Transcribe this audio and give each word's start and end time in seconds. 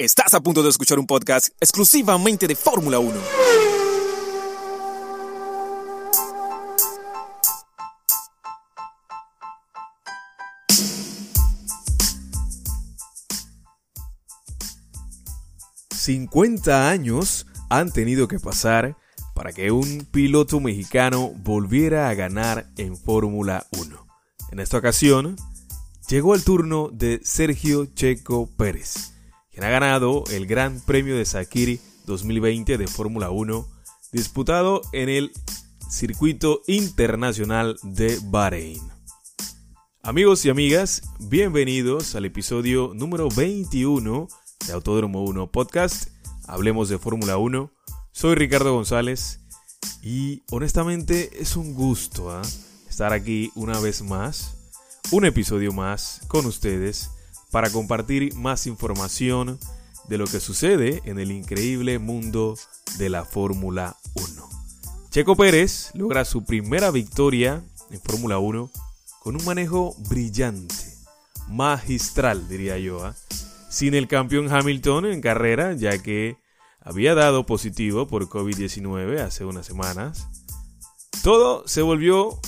Estás 0.00 0.32
a 0.34 0.40
punto 0.40 0.62
de 0.62 0.68
escuchar 0.68 1.00
un 1.00 1.08
podcast 1.08 1.48
exclusivamente 1.60 2.46
de 2.46 2.54
Fórmula 2.54 3.00
1. 3.00 3.20
...50 15.90 16.88
años 16.88 17.48
han 17.68 17.90
tenido 17.90 18.28
que 18.28 18.38
pasar 18.38 18.96
para 19.34 19.52
que 19.52 19.72
un 19.72 20.06
piloto 20.12 20.60
mexicano 20.60 21.32
volviera 21.38 22.08
a 22.08 22.14
ganar 22.14 22.70
en 22.76 22.96
Fórmula 22.96 23.66
1. 23.76 24.06
En 24.52 24.60
esta 24.60 24.78
ocasión, 24.78 25.34
llegó 26.08 26.36
el 26.36 26.44
turno 26.44 26.88
de 26.92 27.20
Sergio 27.24 27.86
Checo 27.86 28.48
Pérez, 28.56 29.17
quien 29.58 29.66
ha 29.66 29.72
ganado 29.72 30.22
el 30.30 30.46
Gran 30.46 30.80
Premio 30.80 31.16
de 31.16 31.24
Sakiri 31.24 31.80
2020 32.06 32.78
de 32.78 32.86
Fórmula 32.86 33.30
1, 33.30 33.66
disputado 34.12 34.82
en 34.92 35.08
el 35.08 35.32
Circuito 35.90 36.62
Internacional 36.68 37.76
de 37.82 38.20
Bahrein. 38.22 38.80
Amigos 40.00 40.44
y 40.44 40.50
amigas, 40.50 41.02
bienvenidos 41.18 42.14
al 42.14 42.26
episodio 42.26 42.92
número 42.94 43.30
21 43.30 44.28
de 44.64 44.72
Autódromo 44.72 45.24
1 45.24 45.50
Podcast. 45.50 46.10
Hablemos 46.46 46.88
de 46.88 46.98
Fórmula 46.98 47.36
1 47.36 47.72
soy 48.12 48.36
Ricardo 48.36 48.72
González 48.72 49.40
y 50.04 50.44
honestamente 50.52 51.30
es 51.42 51.56
un 51.56 51.74
gusto 51.74 52.30
¿ah? 52.30 52.42
estar 52.88 53.12
aquí 53.12 53.50
una 53.56 53.80
vez 53.80 54.02
más, 54.02 54.54
un 55.10 55.24
episodio 55.24 55.72
más 55.72 56.20
con 56.28 56.46
ustedes 56.46 57.10
para 57.50 57.70
compartir 57.70 58.34
más 58.34 58.66
información 58.66 59.58
de 60.08 60.18
lo 60.18 60.26
que 60.26 60.40
sucede 60.40 61.02
en 61.04 61.18
el 61.18 61.30
increíble 61.30 61.98
mundo 61.98 62.56
de 62.98 63.10
la 63.10 63.24
Fórmula 63.24 63.96
1. 64.14 64.48
Checo 65.10 65.36
Pérez 65.36 65.90
logra 65.94 66.24
su 66.24 66.44
primera 66.44 66.90
victoria 66.90 67.62
en 67.90 68.00
Fórmula 68.00 68.38
1 68.38 68.70
con 69.20 69.36
un 69.36 69.44
manejo 69.44 69.94
brillante, 70.08 70.74
magistral 71.48 72.48
diría 72.48 72.78
yo, 72.78 73.04
¿ah? 73.04 73.14
sin 73.68 73.94
el 73.94 74.08
campeón 74.08 74.52
Hamilton 74.52 75.06
en 75.06 75.20
carrera, 75.20 75.74
ya 75.74 76.02
que 76.02 76.38
había 76.80 77.14
dado 77.14 77.44
positivo 77.44 78.06
por 78.06 78.28
COVID-19 78.28 79.20
hace 79.20 79.44
unas 79.44 79.66
semanas. 79.66 80.26
Todo 81.22 81.66
se 81.66 81.82
volvió 81.82 82.38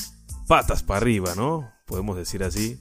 patas 0.46 0.82
para 0.82 0.98
arriba, 0.98 1.34
¿no? 1.34 1.70
Podemos 1.86 2.16
decir 2.16 2.42
así, 2.42 2.78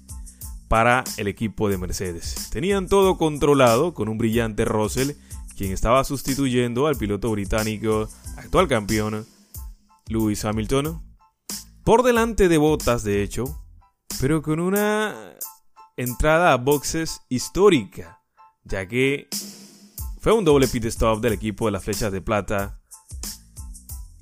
para 0.69 1.03
el 1.17 1.27
equipo 1.27 1.67
de 1.67 1.77
Mercedes. 1.77 2.49
Tenían 2.51 2.87
todo 2.87 3.17
controlado 3.17 3.93
con 3.93 4.07
un 4.07 4.17
brillante 4.17 4.63
Russell, 4.63 5.11
quien 5.57 5.73
estaba 5.73 6.05
sustituyendo 6.05 6.87
al 6.87 6.95
piloto 6.95 7.29
británico, 7.31 8.07
actual 8.37 8.69
campeón, 8.69 9.27
Lewis 10.07 10.45
Hamilton, 10.45 11.03
por 11.83 12.03
delante 12.03 12.47
de 12.47 12.57
Botas, 12.57 13.03
de 13.03 13.23
hecho, 13.23 13.65
pero 14.21 14.41
con 14.41 14.61
una 14.61 15.35
entrada 15.97 16.53
a 16.53 16.57
boxes 16.57 17.21
histórica, 17.27 18.21
ya 18.63 18.87
que 18.87 19.27
fue 20.21 20.33
un 20.33 20.45
doble 20.45 20.67
pit 20.67 20.85
stop 20.85 21.21
del 21.21 21.33
equipo 21.33 21.65
de 21.65 21.71
las 21.71 21.83
flechas 21.83 22.11
de 22.11 22.21
plata. 22.21 22.79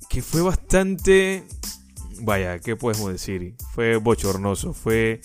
Que 0.08 0.22
fue 0.22 0.42
bastante... 0.42 1.46
Vaya, 2.20 2.58
¿qué 2.58 2.74
podemos 2.74 3.12
decir? 3.12 3.56
Fue 3.74 3.96
bochornoso, 3.96 4.72
fue... 4.72 5.20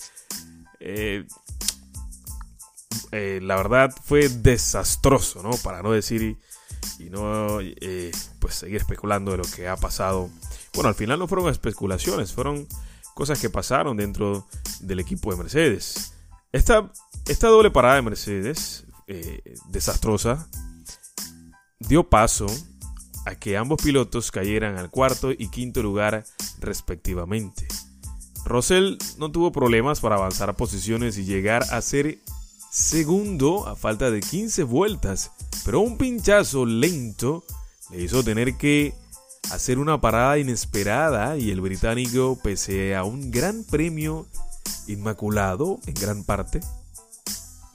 Eh, 0.86 1.24
eh, 3.10 3.40
la 3.42 3.56
verdad 3.56 3.90
fue 4.04 4.28
desastroso, 4.28 5.42
¿no? 5.42 5.50
Para 5.62 5.82
no 5.82 5.90
decir 5.92 6.36
y, 6.98 7.08
no 7.08 7.60
eh, 7.62 8.12
pues 8.38 8.56
seguir 8.56 8.76
especulando 8.76 9.30
de 9.30 9.38
lo 9.38 9.44
que 9.44 9.66
ha 9.66 9.76
pasado. 9.76 10.28
Bueno, 10.74 10.90
al 10.90 10.94
final 10.94 11.18
no 11.18 11.26
fueron 11.26 11.48
especulaciones, 11.48 12.34
fueron 12.34 12.68
cosas 13.14 13.40
que 13.40 13.48
pasaron 13.48 13.96
dentro 13.96 14.46
del 14.80 15.00
equipo 15.00 15.30
de 15.30 15.38
Mercedes. 15.38 16.12
Esta, 16.52 16.92
esta 17.26 17.48
doble 17.48 17.70
parada 17.70 17.96
de 17.96 18.02
Mercedes, 18.02 18.84
desastrosa, 19.70 20.48
dio 21.78 22.08
paso 22.10 22.46
a 23.24 23.36
que 23.36 23.56
ambos 23.56 23.82
pilotos 23.82 24.30
cayeran 24.30 24.76
al 24.76 24.90
cuarto 24.90 25.32
y 25.32 25.48
quinto 25.48 25.82
lugar 25.82 26.24
respectivamente. 26.60 27.63
Russell 28.44 28.98
no 29.18 29.30
tuvo 29.30 29.52
problemas 29.52 30.00
para 30.00 30.16
avanzar 30.16 30.50
a 30.50 30.54
posiciones 30.54 31.16
y 31.16 31.24
llegar 31.24 31.64
a 31.70 31.80
ser 31.80 32.18
segundo 32.70 33.66
a 33.66 33.76
falta 33.76 34.10
de 34.10 34.20
15 34.20 34.64
vueltas, 34.64 35.30
pero 35.64 35.80
un 35.80 35.96
pinchazo 35.96 36.66
lento 36.66 37.44
le 37.90 38.02
hizo 38.02 38.22
tener 38.22 38.56
que 38.56 38.94
hacer 39.50 39.78
una 39.78 40.00
parada 40.00 40.38
inesperada 40.38 41.38
y 41.38 41.50
el 41.50 41.60
británico, 41.60 42.38
pese 42.42 42.94
a 42.96 43.04
un 43.04 43.30
gran 43.30 43.64
premio 43.64 44.26
inmaculado 44.86 45.78
en 45.86 45.94
gran 45.94 46.24
parte, 46.24 46.60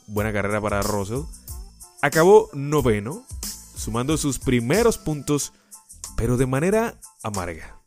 buena 0.07 0.34
carrera 0.34 0.62
para 0.62 0.81
Russell, 0.81 1.24
acabó 2.01 2.50
noveno 2.53 3.25
sumando 3.75 4.18
sus 4.18 4.40
primeros 4.40 4.97
puntos, 4.97 5.53
pero 6.16 6.38
de 6.38 6.46
manera 6.46 7.00
amarga. 7.24 7.78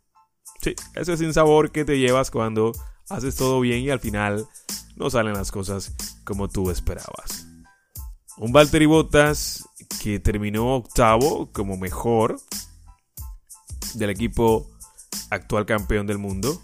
Sí, 0.63 0.75
ese 0.95 1.17
sin 1.17 1.35
sabor 1.35 1.73
que 1.73 1.85
te 1.85 1.99
llevas 1.99 2.31
cuando 2.31 2.73
haces 3.09 3.35
todo 3.35 3.61
bien 3.61 3.83
y 3.83 3.91
al 3.91 3.99
final 3.99 4.47
no 4.95 5.11
salen 5.11 5.35
las 5.35 5.51
cosas 5.51 5.93
como 6.25 6.49
tú 6.49 6.71
esperabas. 6.71 7.49
Un 8.37 8.53
Valtteri 8.53 8.87
Bottas 8.87 9.69
que 10.01 10.21
terminó 10.21 10.77
octavo 10.77 11.51
como 11.53 11.77
mejor 11.77 12.41
del 13.95 14.11
equipo 14.11 14.71
actual 15.31 15.67
campeón 15.67 16.07
del 16.07 16.19
mundo. 16.19 16.63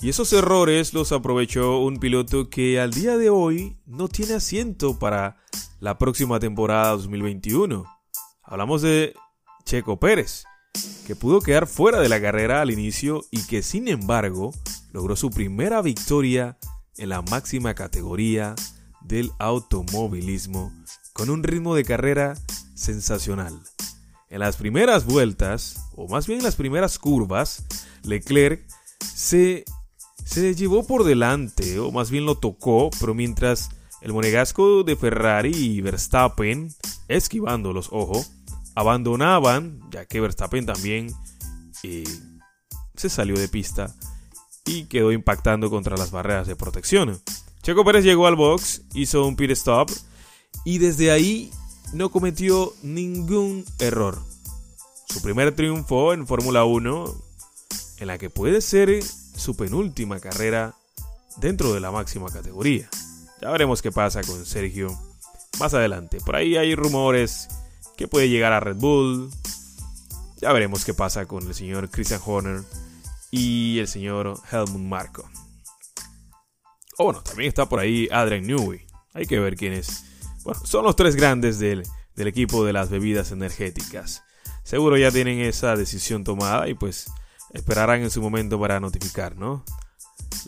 Y 0.00 0.08
esos 0.08 0.32
errores 0.32 0.94
los 0.94 1.12
aprovechó 1.12 1.80
un 1.80 1.98
piloto 1.98 2.48
que 2.48 2.80
al 2.80 2.90
día 2.90 3.18
de 3.18 3.28
hoy 3.28 3.76
no 3.84 4.08
tiene 4.08 4.34
asiento 4.34 4.98
para 4.98 5.36
la 5.78 5.98
próxima 5.98 6.40
temporada 6.40 6.92
2021. 6.92 7.84
Hablamos 8.42 8.80
de 8.80 9.14
Checo 9.64 10.00
Pérez, 10.00 10.44
que 11.06 11.16
pudo 11.16 11.40
quedar 11.40 11.66
fuera 11.66 12.00
de 12.00 12.08
la 12.08 12.20
carrera 12.20 12.60
al 12.60 12.70
inicio 12.70 13.24
y 13.30 13.42
que 13.42 13.62
sin 13.62 13.88
embargo 13.88 14.52
logró 14.92 15.16
su 15.16 15.30
primera 15.30 15.82
victoria 15.82 16.58
en 16.96 17.08
la 17.08 17.22
máxima 17.22 17.74
categoría 17.74 18.54
del 19.02 19.32
automovilismo 19.38 20.72
con 21.12 21.30
un 21.30 21.42
ritmo 21.42 21.74
de 21.74 21.84
carrera 21.84 22.34
sensacional. 22.74 23.60
En 24.28 24.40
las 24.40 24.56
primeras 24.56 25.04
vueltas, 25.04 25.90
o 25.96 26.08
más 26.08 26.26
bien 26.26 26.38
en 26.38 26.44
las 26.44 26.56
primeras 26.56 26.98
curvas, 26.98 27.64
Leclerc 28.04 28.64
se, 29.02 29.64
se 30.24 30.54
llevó 30.54 30.86
por 30.86 31.04
delante, 31.04 31.78
o 31.80 31.90
más 31.90 32.10
bien 32.10 32.24
lo 32.24 32.36
tocó, 32.36 32.90
pero 33.00 33.12
mientras 33.14 33.70
el 34.00 34.12
monegasco 34.12 34.84
de 34.84 34.96
Ferrari 34.96 35.50
y 35.54 35.80
Verstappen, 35.80 36.72
esquivando 37.08 37.72
los 37.72 37.88
ojos, 37.90 38.30
abandonaban, 38.80 39.78
ya 39.90 40.06
que 40.06 40.20
Verstappen 40.20 40.64
también 40.64 41.12
eh, 41.82 42.04
se 42.96 43.10
salió 43.10 43.36
de 43.36 43.48
pista 43.48 43.94
y 44.64 44.84
quedó 44.84 45.12
impactando 45.12 45.68
contra 45.68 45.96
las 45.98 46.10
barreras 46.10 46.46
de 46.46 46.56
protección. 46.56 47.20
Checo 47.62 47.84
Pérez 47.84 48.04
llegó 48.04 48.26
al 48.26 48.36
box, 48.36 48.82
hizo 48.94 49.26
un 49.26 49.36
pit 49.36 49.50
stop 49.50 49.90
y 50.64 50.78
desde 50.78 51.10
ahí 51.10 51.50
no 51.92 52.10
cometió 52.10 52.72
ningún 52.82 53.66
error. 53.78 54.18
Su 55.08 55.20
primer 55.20 55.54
triunfo 55.54 56.14
en 56.14 56.26
Fórmula 56.26 56.64
1, 56.64 57.04
en 57.98 58.06
la 58.06 58.16
que 58.16 58.30
puede 58.30 58.62
ser 58.62 59.02
su 59.02 59.56
penúltima 59.56 60.20
carrera 60.20 60.74
dentro 61.36 61.74
de 61.74 61.80
la 61.80 61.90
máxima 61.90 62.30
categoría. 62.30 62.88
Ya 63.42 63.50
veremos 63.50 63.82
qué 63.82 63.92
pasa 63.92 64.22
con 64.22 64.46
Sergio 64.46 64.98
más 65.58 65.74
adelante. 65.74 66.18
Por 66.24 66.36
ahí 66.36 66.56
hay 66.56 66.74
rumores 66.74 67.48
que 68.00 68.08
puede 68.08 68.30
llegar 68.30 68.54
a 68.54 68.60
Red 68.60 68.76
Bull. 68.76 69.28
Ya 70.40 70.54
veremos 70.54 70.86
qué 70.86 70.94
pasa 70.94 71.26
con 71.26 71.46
el 71.46 71.54
señor 71.54 71.90
Christian 71.90 72.22
Horner 72.24 72.62
y 73.30 73.78
el 73.78 73.88
señor 73.88 74.40
Helmut 74.50 74.80
Marko. 74.80 75.28
O 76.96 77.04
bueno, 77.04 77.22
también 77.22 77.48
está 77.48 77.68
por 77.68 77.78
ahí 77.78 78.08
Adrian 78.10 78.46
Newey. 78.46 78.86
Hay 79.12 79.26
que 79.26 79.38
ver 79.38 79.54
quién 79.54 79.74
es. 79.74 80.02
Bueno, 80.44 80.62
son 80.64 80.86
los 80.86 80.96
tres 80.96 81.14
grandes 81.14 81.58
del, 81.58 81.82
del 82.16 82.26
equipo 82.26 82.64
de 82.64 82.72
las 82.72 82.88
bebidas 82.88 83.32
energéticas. 83.32 84.22
Seguro 84.64 84.96
ya 84.96 85.10
tienen 85.10 85.40
esa 85.40 85.76
decisión 85.76 86.24
tomada 86.24 86.70
y 86.70 86.74
pues 86.74 87.12
esperarán 87.52 88.00
en 88.00 88.10
su 88.10 88.22
momento 88.22 88.58
para 88.58 88.80
notificar, 88.80 89.36
¿no? 89.36 89.62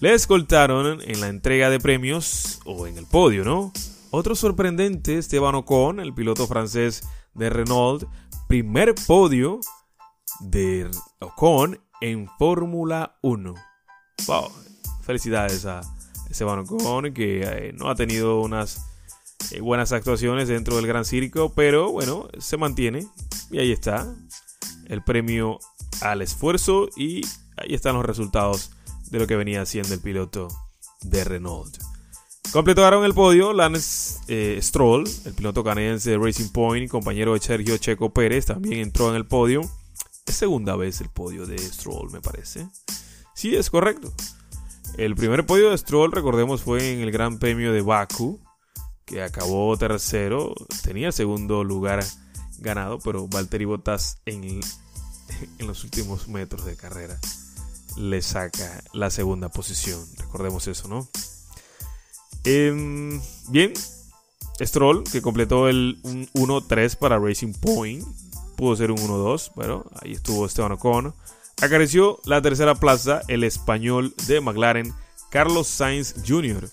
Le 0.00 0.14
escoltaron 0.14 1.02
en 1.02 1.20
la 1.20 1.28
entrega 1.28 1.68
de 1.68 1.80
premios 1.80 2.60
o 2.64 2.86
en 2.86 2.96
el 2.96 3.04
podio, 3.04 3.44
¿no? 3.44 3.74
Otro 4.10 4.34
sorprendente, 4.36 5.18
Esteban 5.18 5.54
Ocon, 5.54 6.00
el 6.00 6.14
piloto 6.14 6.46
francés 6.46 7.02
de 7.34 7.50
Renault, 7.50 8.04
primer 8.48 8.94
podio 9.06 9.60
de 10.40 10.90
Ocon 11.20 11.80
en 12.00 12.28
Fórmula 12.38 13.18
1. 13.22 13.54
Wow, 14.26 14.50
felicidades 15.02 15.66
a 15.66 15.80
Esteban 16.30 16.60
Ocon 16.60 17.12
que 17.14 17.42
eh, 17.42 17.72
no 17.72 17.88
ha 17.88 17.94
tenido 17.94 18.40
unas 18.40 18.86
eh, 19.50 19.60
buenas 19.60 19.92
actuaciones 19.92 20.48
dentro 20.48 20.76
del 20.76 20.86
Gran 20.86 21.04
Circo, 21.04 21.52
pero 21.54 21.90
bueno, 21.90 22.28
se 22.38 22.56
mantiene 22.56 23.06
y 23.50 23.58
ahí 23.58 23.72
está 23.72 24.14
el 24.86 25.02
premio 25.02 25.58
al 26.00 26.22
esfuerzo 26.22 26.88
y 26.96 27.22
ahí 27.56 27.74
están 27.74 27.94
los 27.94 28.04
resultados 28.04 28.72
de 29.10 29.18
lo 29.18 29.26
que 29.26 29.36
venía 29.36 29.62
haciendo 29.62 29.94
el 29.94 30.00
piloto 30.00 30.48
de 31.02 31.24
Renault. 31.24 31.91
Completaron 32.50 33.04
el 33.04 33.14
podio 33.14 33.52
Lance 33.52 34.20
eh, 34.28 34.58
Stroll, 34.60 35.08
el 35.24 35.34
piloto 35.34 35.64
canadiense 35.64 36.10
de 36.10 36.18
Racing 36.18 36.48
Point, 36.48 36.90
compañero 36.90 37.34
de 37.34 37.40
Sergio 37.40 37.78
Checo 37.78 38.12
Pérez, 38.12 38.46
también 38.46 38.80
entró 38.80 39.08
en 39.10 39.16
el 39.16 39.26
podio. 39.26 39.62
Es 40.26 40.36
segunda 40.36 40.76
vez 40.76 41.00
el 41.00 41.08
podio 41.08 41.46
de 41.46 41.58
Stroll, 41.58 42.10
me 42.10 42.20
parece. 42.20 42.68
Sí, 43.34 43.54
es 43.54 43.70
correcto. 43.70 44.12
El 44.98 45.14
primer 45.14 45.46
podio 45.46 45.70
de 45.70 45.78
Stroll, 45.78 46.12
recordemos, 46.12 46.62
fue 46.62 46.92
en 46.92 47.00
el 47.00 47.10
Gran 47.10 47.38
Premio 47.38 47.72
de 47.72 47.80
Baku, 47.80 48.38
que 49.06 49.22
acabó 49.22 49.76
tercero. 49.78 50.54
Tenía 50.82 51.10
segundo 51.12 51.64
lugar 51.64 52.04
ganado, 52.58 52.98
pero 52.98 53.28
Valtteri 53.28 53.64
Bottas 53.64 54.18
en, 54.26 54.44
en 55.58 55.66
los 55.66 55.84
últimos 55.84 56.28
metros 56.28 56.66
de 56.66 56.76
carrera 56.76 57.18
le 57.96 58.22
saca 58.22 58.82
la 58.92 59.10
segunda 59.10 59.48
posición. 59.48 60.00
Recordemos 60.18 60.66
eso, 60.66 60.88
¿no? 60.88 61.08
Em, 62.44 63.20
bien, 63.48 63.72
Stroll, 64.60 65.04
que 65.04 65.22
completó 65.22 65.68
el 65.68 66.00
1-3 66.34 66.96
para 66.96 67.18
Racing 67.18 67.52
Point, 67.54 68.04
pudo 68.56 68.76
ser 68.76 68.90
un 68.90 68.98
1-2, 68.98 69.52
pero 69.56 69.90
ahí 70.00 70.12
estuvo 70.12 70.46
Esteban 70.46 70.72
Ocon. 70.72 71.14
Acarició 71.60 72.20
la 72.24 72.42
tercera 72.42 72.74
plaza 72.74 73.22
el 73.28 73.44
español 73.44 74.14
de 74.26 74.40
McLaren, 74.40 74.92
Carlos 75.30 75.66
Sainz 75.66 76.14
Jr., 76.26 76.68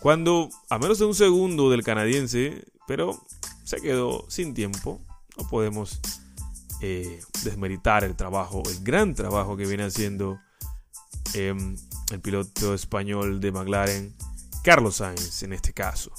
cuando 0.00 0.50
a 0.68 0.78
menos 0.78 0.98
de 0.98 1.06
un 1.06 1.14
segundo 1.14 1.70
del 1.70 1.82
canadiense, 1.82 2.64
pero 2.86 3.18
se 3.64 3.80
quedó 3.80 4.26
sin 4.28 4.52
tiempo. 4.52 5.00
No 5.38 5.48
podemos 5.48 6.00
eh, 6.82 7.20
desmeritar 7.42 8.04
el 8.04 8.14
trabajo, 8.14 8.62
el 8.68 8.84
gran 8.84 9.14
trabajo 9.14 9.56
que 9.56 9.66
viene 9.66 9.84
haciendo 9.84 10.38
em, 11.32 11.76
el 12.12 12.20
piloto 12.20 12.74
español 12.74 13.40
de 13.40 13.52
McLaren, 13.52 14.14
Carlos 14.64 14.96
Sainz 14.96 15.42
en 15.42 15.52
este 15.52 15.74
caso. 15.74 16.10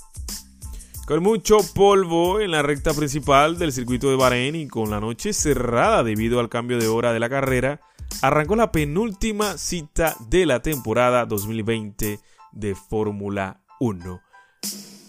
Con 1.08 1.24
mucho 1.24 1.58
polvo 1.74 2.40
en 2.40 2.52
la 2.52 2.62
recta 2.62 2.94
principal 2.94 3.58
del 3.58 3.74
circuito 3.74 4.10
de 4.10 4.16
Bahrein 4.16 4.56
y 4.56 4.68
con 4.68 4.92
la 4.92 5.00
noche 5.00 5.34
cerrada 5.34 6.04
debido 6.04 6.40
al 6.40 6.50
cambio 6.50 6.78
de 6.78 6.88
hora 6.88 7.12
de 7.12 7.20
la 7.20 7.30
carrera, 7.30 7.82
arrancó 8.22 8.56
la 8.56 8.72
penúltima 8.72 9.58
cita 9.58 10.16
de 10.30 10.46
la 10.46 10.62
temporada 10.62 11.26
2020 11.26 12.20
de 12.52 12.76
Fórmula 12.76 13.62
1. 13.80 14.22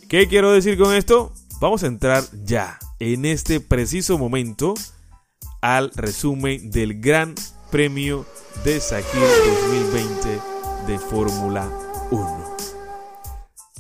¿Qué 0.09 0.29
quiero 0.29 0.53
decir 0.53 0.79
con 0.79 0.95
esto? 0.95 1.33
Vamos 1.61 1.83
a 1.83 1.89
entrar 1.89 2.25
ya, 2.43 2.79
en 3.01 3.27
este 3.27 3.61
preciso 3.61 4.17
momento, 4.17 4.73
al 5.61 5.91
resumen 5.95 6.71
del 6.71 7.01
Gran 7.01 7.35
Premio 7.71 8.25
de 8.65 8.81
Sakir 8.81 9.21
2020 9.91 10.41
de 10.87 10.99
Fórmula 10.99 11.67
1. 11.67 11.86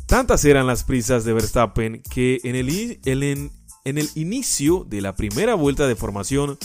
Tantas 0.06 0.44
eran 0.44 0.68
las 0.68 0.84
prisas 0.84 1.24
de 1.24 1.32
Verstappen 1.32 2.00
que 2.02 2.38
en 2.44 2.54
el, 2.54 3.00
en 3.04 3.98
el 3.98 4.10
inicio 4.14 4.84
de 4.88 5.00
la 5.00 5.16
primera 5.16 5.54
vuelta 5.54 5.88
de 5.88 5.96
formación 5.96 6.58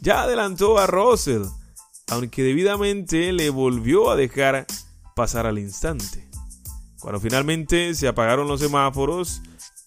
ya 0.00 0.22
adelantó 0.22 0.78
a 0.78 0.86
Russell, 0.86 1.44
aunque 2.08 2.42
debidamente 2.42 3.32
le 3.32 3.48
volvió 3.48 4.10
a 4.10 4.16
dejar 4.16 4.66
pasar 5.16 5.46
al 5.46 5.58
instante. 5.58 6.28
Cuando 7.00 7.18
finalmente 7.18 7.94
se 7.94 8.08
apagaron 8.08 8.46
los 8.46 8.60
semáforos 8.60 9.40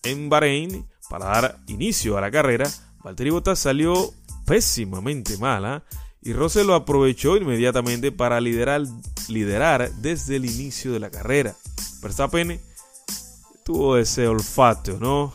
en 0.04 0.28
Bahrein 0.28 0.88
para 1.08 1.25
dar 1.25 1.60
inicio 1.68 2.18
a 2.18 2.22
la 2.22 2.31
carrera, 2.31 2.68
Valtteri 3.04 3.30
Bottas 3.30 3.60
salió 3.60 4.13
pésimamente 4.48 5.38
mala 5.38 5.84
y 6.24 6.34
Russell 6.34 6.66
lo 6.66 6.74
aprovechó 6.74 7.38
inmediatamente 7.38 8.12
para 8.12 8.42
liderar, 8.42 8.81
liderar 9.28 9.92
desde 9.98 10.38
el 10.38 10.46
inicio 10.46 10.92
de 10.92 11.00
la 11.00 11.12
carrera. 11.12 11.56
Verstappen 12.01 12.60
tuvo 13.65 13.97
ese 13.97 14.27
olfato, 14.27 15.00
¿no? 15.00 15.33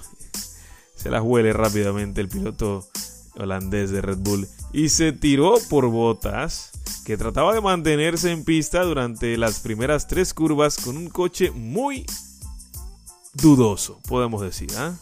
Se 0.94 1.10
las 1.10 1.20
huele 1.20 1.52
rápidamente 1.52 2.20
el 2.20 2.28
piloto 2.28 2.88
holandés 3.36 3.90
de 3.90 4.00
Red 4.00 4.18
Bull 4.18 4.46
y 4.72 4.88
se 4.90 5.10
tiró 5.12 5.54
por 5.68 5.88
botas 5.88 6.70
que 7.04 7.16
trataba 7.16 7.52
de 7.52 7.60
mantenerse 7.60 8.30
en 8.30 8.44
pista 8.44 8.84
durante 8.84 9.36
las 9.36 9.58
primeras 9.58 10.06
tres 10.06 10.32
curvas 10.32 10.78
con 10.78 10.96
un 10.96 11.08
coche 11.08 11.50
muy 11.50 12.06
dudoso, 13.34 13.98
podemos 14.06 14.42
decir. 14.42 14.70
¿ah? 14.76 14.94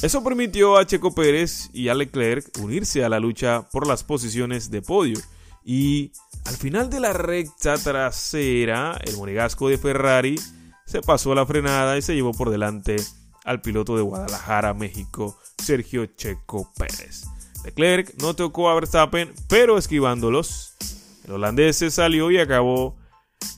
Eso 0.00 0.24
permitió 0.24 0.78
a 0.78 0.86
Checo 0.86 1.14
Pérez 1.14 1.68
y 1.74 1.88
a 1.88 1.94
Leclerc 1.94 2.58
unirse 2.58 3.04
a 3.04 3.10
la 3.10 3.20
lucha 3.20 3.68
por 3.70 3.86
las 3.86 4.02
posiciones 4.02 4.70
de 4.70 4.80
podio 4.80 5.20
y 5.62 6.10
al 6.46 6.56
final 6.56 6.88
de 6.88 7.00
la 7.00 7.12
recta 7.12 7.76
trasera, 7.76 8.98
el 9.04 9.14
monegasco 9.18 9.68
de 9.68 9.76
Ferrari 9.76 10.36
se 10.86 11.00
pasó 11.00 11.34
la 11.34 11.46
frenada 11.46 11.96
y 11.96 12.02
se 12.02 12.14
llevó 12.14 12.32
por 12.32 12.50
delante 12.50 12.96
al 13.44 13.60
piloto 13.60 13.96
de 13.96 14.02
Guadalajara, 14.02 14.74
México, 14.74 15.38
Sergio 15.62 16.06
Checo 16.06 16.70
Pérez. 16.76 17.24
Leclerc 17.64 18.14
no 18.20 18.34
tocó 18.34 18.68
a 18.68 18.74
Verstappen, 18.74 19.32
pero 19.48 19.78
esquivándolos, 19.78 20.74
el 21.24 21.32
holandés 21.32 21.76
se 21.76 21.90
salió 21.90 22.30
y 22.30 22.38
acabó 22.38 22.96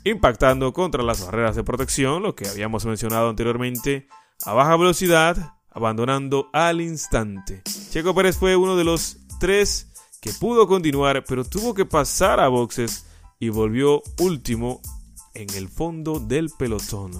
impactando 0.04 0.72
contra 0.72 1.02
las 1.02 1.24
barreras 1.24 1.56
de 1.56 1.64
protección, 1.64 2.22
lo 2.22 2.34
que 2.34 2.48
habíamos 2.48 2.84
mencionado 2.86 3.28
anteriormente, 3.28 4.08
a 4.44 4.52
baja 4.52 4.76
velocidad, 4.76 5.54
abandonando 5.70 6.48
al 6.52 6.80
instante. 6.80 7.62
Checo 7.90 8.14
Pérez 8.14 8.36
fue 8.36 8.56
uno 8.56 8.76
de 8.76 8.84
los 8.84 9.18
tres 9.40 9.92
que 10.20 10.32
pudo 10.32 10.66
continuar, 10.66 11.24
pero 11.26 11.44
tuvo 11.44 11.74
que 11.74 11.84
pasar 11.84 12.40
a 12.40 12.48
boxes 12.48 13.06
y 13.38 13.48
volvió 13.48 14.02
último 14.18 14.80
en 15.36 15.54
el 15.54 15.68
fondo 15.68 16.18
del 16.18 16.50
pelotón. 16.50 17.12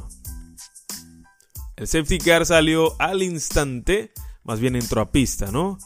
El 1.77 1.87
safety 1.87 2.19
car 2.19 2.47
salió 2.47 2.99
al 2.99 3.23
instante, 3.23 4.13
más 4.43 4.59
bien 4.59 4.75
entró 4.75 5.03
a 5.03 5.11
pista, 5.11 5.53
¿no? 5.53 5.79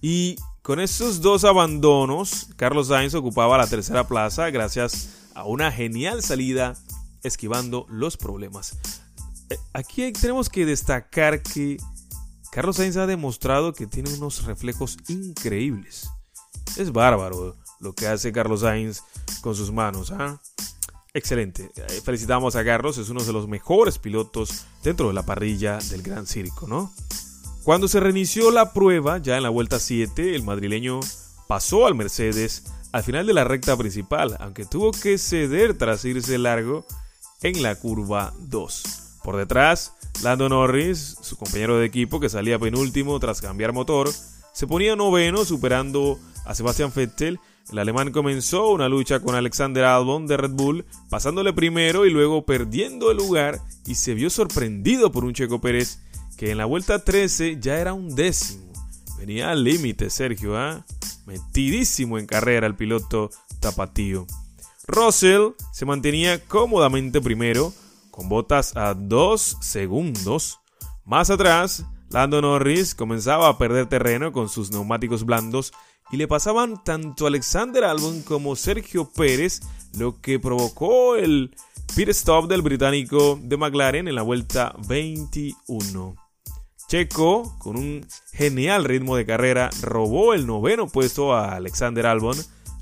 Y 0.00 0.36
con 0.62 0.80
esos 0.80 1.20
dos 1.20 1.44
abandonos, 1.44 2.48
Carlos 2.56 2.88
Sainz 2.88 3.14
ocupaba 3.14 3.58
la 3.58 3.66
tercera 3.66 4.08
plaza 4.08 4.48
gracias 4.50 5.10
a 5.34 5.44
una 5.44 5.70
genial 5.70 6.22
salida 6.22 6.74
esquivando 7.22 7.86
los 7.90 8.16
problemas. 8.16 8.78
Eh, 9.50 9.58
aquí 9.74 10.10
tenemos 10.12 10.48
que 10.48 10.64
destacar 10.64 11.42
que 11.42 11.76
Carlos 12.50 12.76
Sainz 12.76 12.96
ha 12.96 13.06
demostrado 13.06 13.74
que 13.74 13.86
tiene 13.86 14.14
unos 14.14 14.44
reflejos 14.44 14.96
increíbles. 15.08 16.08
Es 16.78 16.90
bárbaro 16.90 17.54
lo 17.80 17.92
que 17.92 18.06
hace 18.06 18.32
Carlos 18.32 18.60
Sainz 18.60 19.02
con 19.42 19.54
sus 19.54 19.70
manos. 19.70 20.10
¿ah? 20.10 20.40
Excelente. 21.16 21.70
Eh, 21.76 22.02
felicitamos 22.04 22.56
a 22.56 22.64
Carlos, 22.64 22.98
es 22.98 23.08
uno 23.08 23.24
de 23.24 23.32
los 23.32 23.48
mejores 23.48 23.98
pilotos 23.98 24.66
dentro 24.84 25.08
de 25.08 25.14
la 25.14 25.24
parrilla 25.24 25.78
del 25.78 26.02
Gran 26.02 26.26
Circo, 26.26 26.68
¿no? 26.68 26.92
Cuando 27.64 27.88
se 27.88 28.00
reinició 28.00 28.50
la 28.50 28.74
prueba, 28.74 29.16
ya 29.16 29.38
en 29.38 29.42
la 29.42 29.48
vuelta 29.48 29.78
7, 29.78 30.34
el 30.34 30.42
madrileño 30.42 31.00
pasó 31.48 31.86
al 31.86 31.94
Mercedes 31.94 32.64
al 32.92 33.02
final 33.02 33.26
de 33.26 33.32
la 33.32 33.44
recta 33.44 33.74
principal, 33.78 34.36
aunque 34.40 34.66
tuvo 34.66 34.92
que 34.92 35.16
ceder 35.16 35.78
tras 35.78 36.04
irse 36.04 36.36
largo 36.36 36.84
en 37.40 37.62
la 37.62 37.76
curva 37.76 38.34
2. 38.40 38.82
Por 39.24 39.38
detrás, 39.38 39.94
Lando 40.22 40.50
Norris, 40.50 41.16
su 41.22 41.38
compañero 41.38 41.78
de 41.78 41.86
equipo 41.86 42.20
que 42.20 42.28
salía 42.28 42.58
penúltimo 42.58 43.18
tras 43.20 43.40
cambiar 43.40 43.72
motor, 43.72 44.10
se 44.52 44.66
ponía 44.66 44.96
noveno 44.96 45.46
superando 45.46 46.18
a 46.44 46.54
Sebastian 46.54 46.92
Vettel 46.94 47.40
el 47.70 47.78
alemán 47.78 48.12
comenzó 48.12 48.70
una 48.70 48.88
lucha 48.88 49.20
con 49.20 49.34
Alexander 49.34 49.84
Albon 49.84 50.26
de 50.26 50.36
Red 50.36 50.52
Bull, 50.52 50.84
pasándole 51.10 51.52
primero 51.52 52.06
y 52.06 52.10
luego 52.10 52.46
perdiendo 52.46 53.10
el 53.10 53.16
lugar 53.16 53.60
y 53.86 53.96
se 53.96 54.14
vio 54.14 54.30
sorprendido 54.30 55.10
por 55.10 55.24
un 55.24 55.34
Checo 55.34 55.60
Pérez 55.60 55.98
que 56.36 56.50
en 56.50 56.58
la 56.58 56.64
vuelta 56.64 57.04
13 57.04 57.58
ya 57.60 57.78
era 57.78 57.92
un 57.92 58.14
décimo. 58.14 58.72
Venía 59.18 59.50
al 59.50 59.64
límite 59.64 60.10
Sergio, 60.10 60.56
¿ah? 60.56 60.84
Metidísimo 61.26 62.18
en 62.18 62.26
carrera 62.26 62.68
el 62.68 62.76
piloto 62.76 63.30
tapatío. 63.58 64.26
Russell 64.86 65.52
se 65.72 65.84
mantenía 65.86 66.44
cómodamente 66.44 67.20
primero, 67.20 67.72
con 68.12 68.28
botas 68.28 68.76
a 68.76 68.94
2 68.94 69.56
segundos. 69.60 70.60
Más 71.04 71.30
atrás, 71.30 71.84
Lando 72.10 72.40
Norris 72.40 72.94
comenzaba 72.94 73.48
a 73.48 73.58
perder 73.58 73.86
terreno 73.88 74.30
con 74.30 74.48
sus 74.48 74.70
neumáticos 74.70 75.24
blandos 75.24 75.72
y 76.10 76.16
le 76.16 76.28
pasaban 76.28 76.82
tanto 76.84 77.26
Alexander 77.26 77.84
Albon 77.84 78.22
como 78.22 78.56
Sergio 78.56 79.10
Pérez, 79.10 79.60
lo 79.96 80.20
que 80.20 80.38
provocó 80.38 81.16
el 81.16 81.54
pit 81.94 82.08
stop 82.10 82.48
del 82.48 82.62
británico 82.62 83.38
de 83.42 83.56
McLaren 83.56 84.08
en 84.08 84.14
la 84.14 84.22
vuelta 84.22 84.74
21. 84.88 86.14
Checo, 86.88 87.56
con 87.58 87.76
un 87.76 88.06
genial 88.32 88.84
ritmo 88.84 89.16
de 89.16 89.26
carrera, 89.26 89.70
robó 89.82 90.34
el 90.34 90.46
noveno 90.46 90.86
puesto 90.88 91.34
a 91.34 91.56
Alexander 91.56 92.06
Albon. 92.06 92.36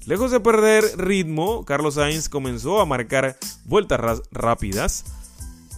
Lejos 0.07 0.31
de 0.31 0.41
perder 0.41 0.85
ritmo, 0.99 1.65
Carlos 1.65 1.95
Sainz 1.95 2.29
comenzó 2.29 2.81
a 2.81 2.87
marcar 2.87 3.39
vueltas 3.65 4.23
rápidas 4.31 5.05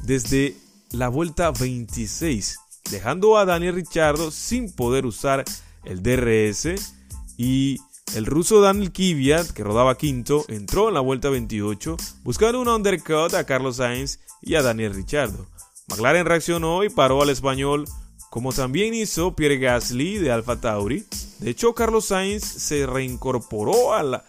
desde 0.03 0.57
la 0.91 1.09
vuelta 1.09 1.53
26 1.53 2.59
dejando 2.91 3.37
a 3.37 3.45
Daniel 3.45 3.75
Ricciardo 3.75 4.31
sin 4.31 4.73
poder 4.73 5.07
usar 5.07 5.45
el 5.85 6.03
DRS 6.03 6.97
y 7.37 7.79
el 8.15 8.27
ruso 8.27 8.61
Daniel 8.61 8.93
Kvyat, 8.93 9.51
que 9.51 9.65
rodaba 9.65 9.99
quinto, 9.99 10.45
entró 10.49 10.89
en 10.89 10.95
la 10.95 11.01
vuelta 11.01 11.29
28 11.29 11.97
buscando 12.23 12.61
un 12.61 12.69
undercut 12.69 13.35
a 13.35 13.45
Carlos 13.45 13.77
Sainz 13.77 14.21
y 14.41 14.55
a 14.55 14.63
Daniel 14.63 14.95
Ricciardo. 14.95 15.47
McLaren 15.89 16.27
reaccionó 16.27 16.85
y 16.85 16.89
paró 16.89 17.23
al 17.23 17.31
español, 17.31 17.85
como 18.31 18.53
también 18.53 18.95
hizo 18.95 19.35
Pierre 19.35 19.59
Gasly 19.59 20.19
de 20.19 20.31
Alfa 20.31 20.61
Tauri. 20.61 21.05
De 21.41 21.51
hecho, 21.51 21.75
Carlos 21.75 22.07
Sainz 22.07 22.45
se 22.45 22.87
reincorporó 22.87 23.95
a 23.95 24.03
la, 24.03 24.25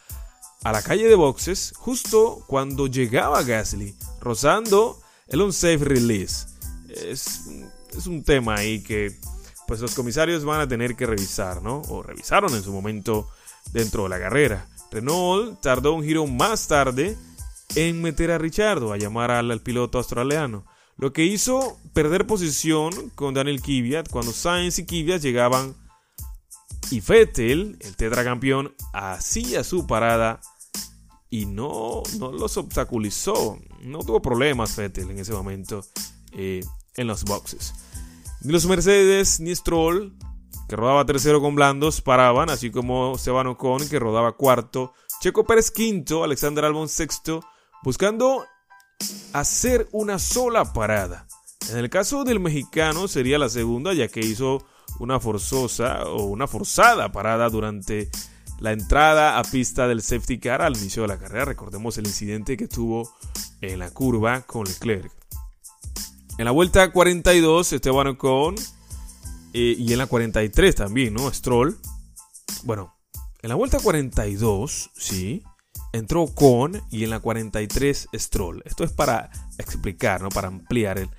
a 0.64 0.72
la 0.72 0.82
calle 0.82 1.08
de 1.08 1.16
boxes 1.16 1.74
justo 1.78 2.44
cuando 2.48 2.88
llegaba 2.88 3.44
Gasly, 3.44 3.96
rozando 4.20 5.00
el 5.28 5.42
unsafe 5.42 5.78
release. 5.78 6.48
Es, 6.90 7.42
es 7.96 8.08
un 8.08 8.24
tema 8.24 8.56
ahí 8.56 8.82
que 8.82 9.18
pues 9.68 9.82
los 9.82 9.94
comisarios 9.94 10.46
van 10.46 10.62
a 10.62 10.68
tener 10.68 10.96
que 10.96 11.06
revisar, 11.06 11.62
¿no? 11.62 11.82
O 11.90 12.02
revisaron 12.02 12.56
en 12.56 12.64
su 12.64 12.72
momento 12.72 13.30
dentro 13.72 14.04
de 14.04 14.10
la 14.10 14.20
carrera. 14.20 14.68
Renault 14.92 15.60
tardó 15.62 15.94
un 15.94 16.04
giro 16.04 16.26
más 16.26 16.68
tarde 16.68 17.18
en 17.76 18.02
meter 18.02 18.32
a 18.32 18.38
Richardo, 18.38 18.94
a 18.94 18.98
llamar 18.98 19.32
al, 19.32 19.62
piloto 19.62 19.98
australiano, 19.98 20.66
lo 20.96 21.14
que 21.14 21.26
hizo 21.26 21.78
perder 21.94 22.26
posición 22.26 23.12
con 23.14 23.34
Daniel 23.34 23.62
Kvyat 23.62 24.10
cuando 24.10 24.32
Sainz 24.32 24.80
y 24.80 24.86
Kvyat 24.86 25.22
llegaban 25.22 25.76
y 26.90 27.02
Vettel, 27.02 27.78
el 27.82 27.96
tetracampeón, 27.98 28.74
hacía 28.94 29.64
su 29.64 29.86
parada 29.86 30.40
y 31.30 31.46
no, 31.46 32.04
no 32.18 32.32
los 32.32 32.56
obstaculizó. 32.56 33.60
No 33.82 34.00
tuvo 34.00 34.22
problemas 34.22 34.76
Vettel 34.76 35.12
en 35.12 35.20
ese 35.20 35.34
momento 35.34 35.86
eh, 36.32 36.64
en 36.96 37.08
los 37.08 37.26
boxes. 37.26 37.74
Ni 38.42 38.54
los 38.54 38.66
Mercedes 38.68 39.40
ni 39.40 39.56
Stroll, 39.56 40.16
que 40.70 40.76
rodaba 40.76 41.06
tercero 41.06 41.42
con 41.42 41.56
blandos, 41.56 42.02
paraban, 42.02 42.50
así 42.50 42.70
como 42.70 43.16
Esteban 43.16 43.48
Ocon, 43.48 43.88
que 43.90 44.00
rodaba 44.00 44.38
cuarto, 44.38 44.94
Checo 45.22 45.46
Pérez 45.46 45.72
quinto, 45.72 46.24
Alexander 46.24 46.66
Albon 46.66 46.88
sexto, 46.88 47.44
buscando 47.84 48.46
hacer 49.34 49.88
una 49.92 50.20
sola 50.20 50.72
parada. 50.74 51.28
En 51.72 51.78
el 51.78 51.90
caso 51.90 52.24
del 52.24 52.40
mexicano 52.40 53.08
sería 53.08 53.40
la 53.40 53.50
segunda, 53.50 53.94
ya 53.94 54.08
que 54.08 54.20
hizo 54.20 54.66
una 55.00 55.20
forzosa 55.20 56.04
o 56.06 56.26
una 56.26 56.48
forzada 56.48 57.12
parada 57.12 57.50
durante 57.50 58.10
la 58.60 58.72
entrada 58.72 59.38
a 59.38 59.44
pista 59.44 59.88
del 59.88 60.02
safety 60.02 60.40
car 60.40 60.62
al 60.62 60.78
inicio 60.78 61.02
de 61.02 61.08
la 61.10 61.18
carrera. 61.18 61.46
Recordemos 61.46 61.98
el 61.98 62.06
incidente 62.06 62.56
que 62.56 62.68
tuvo 62.68 63.12
en 63.62 63.80
la 63.80 63.90
curva 63.92 64.42
con 64.42 64.66
Leclerc. 64.66 65.17
En 66.38 66.46
la 66.46 66.52
vuelta 66.52 66.92
42, 66.92 67.74
Esteban 67.74 68.08
Ocon. 68.08 68.56
Eh, 69.54 69.76
y 69.78 69.92
en 69.92 69.98
la 69.98 70.06
43 70.06 70.76
también, 70.76 71.14
¿no? 71.14 71.34
Stroll. 71.34 71.80
Bueno, 72.64 72.96
en 73.42 73.50
la 73.50 73.56
vuelta 73.56 73.80
42, 73.80 74.92
sí. 74.96 75.44
Entró 75.94 76.24
Ocon 76.24 76.84
y 76.92 77.04
en 77.04 77.10
la 77.10 77.20
43 77.20 78.10
Stroll. 78.14 78.62
Esto 78.66 78.84
es 78.84 78.92
para 78.92 79.32
explicar, 79.58 80.22
¿no? 80.22 80.30
Para 80.30 80.50
ampliar 80.50 81.00
el, 81.00 81.10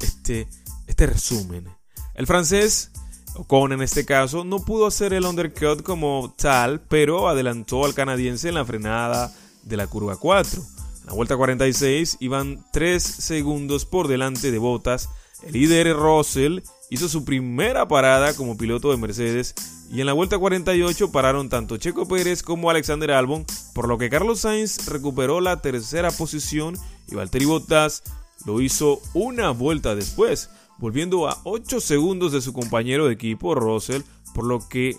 este, 0.00 0.46
este 0.86 1.06
resumen. 1.06 1.68
El 2.14 2.26
francés 2.26 2.90
Ocon 3.34 3.72
en 3.72 3.82
este 3.82 4.04
caso 4.04 4.44
no 4.44 4.64
pudo 4.64 4.86
hacer 4.86 5.14
el 5.14 5.24
undercut 5.24 5.82
como 5.82 6.34
tal, 6.36 6.80
pero 6.80 7.28
adelantó 7.28 7.84
al 7.86 7.94
canadiense 7.94 8.48
en 8.48 8.54
la 8.54 8.64
frenada 8.64 9.32
de 9.62 9.76
la 9.76 9.86
curva 9.86 10.16
4. 10.16 10.62
En 11.06 11.10
la 11.10 11.14
vuelta 11.14 11.36
46 11.36 12.16
iban 12.18 12.64
3 12.72 13.00
segundos 13.00 13.86
por 13.86 14.08
delante 14.08 14.50
de 14.50 14.58
Bottas. 14.58 15.08
El 15.44 15.52
líder 15.52 15.94
Russell 15.94 16.62
hizo 16.90 17.08
su 17.08 17.24
primera 17.24 17.86
parada 17.86 18.34
como 18.34 18.56
piloto 18.58 18.90
de 18.90 18.96
Mercedes 18.96 19.54
y 19.88 20.00
en 20.00 20.06
la 20.06 20.14
vuelta 20.14 20.36
48 20.36 21.12
pararon 21.12 21.48
tanto 21.48 21.76
Checo 21.76 22.08
Pérez 22.08 22.42
como 22.42 22.70
Alexander 22.70 23.12
Albon, 23.12 23.46
por 23.72 23.86
lo 23.86 23.98
que 23.98 24.10
Carlos 24.10 24.40
Sainz 24.40 24.88
recuperó 24.88 25.40
la 25.40 25.62
tercera 25.62 26.10
posición 26.10 26.76
y 27.06 27.14
Valtteri 27.14 27.44
Bottas 27.44 28.02
lo 28.44 28.60
hizo 28.60 29.00
una 29.14 29.50
vuelta 29.50 29.94
después 29.94 30.50
volviendo 30.78 31.28
a 31.28 31.38
8 31.44 31.80
segundos 31.80 32.32
de 32.32 32.40
su 32.40 32.52
compañero 32.52 33.06
de 33.06 33.12
equipo, 33.12 33.54
Russell, 33.54 34.02
por 34.34 34.44
lo 34.44 34.68
que 34.68 34.96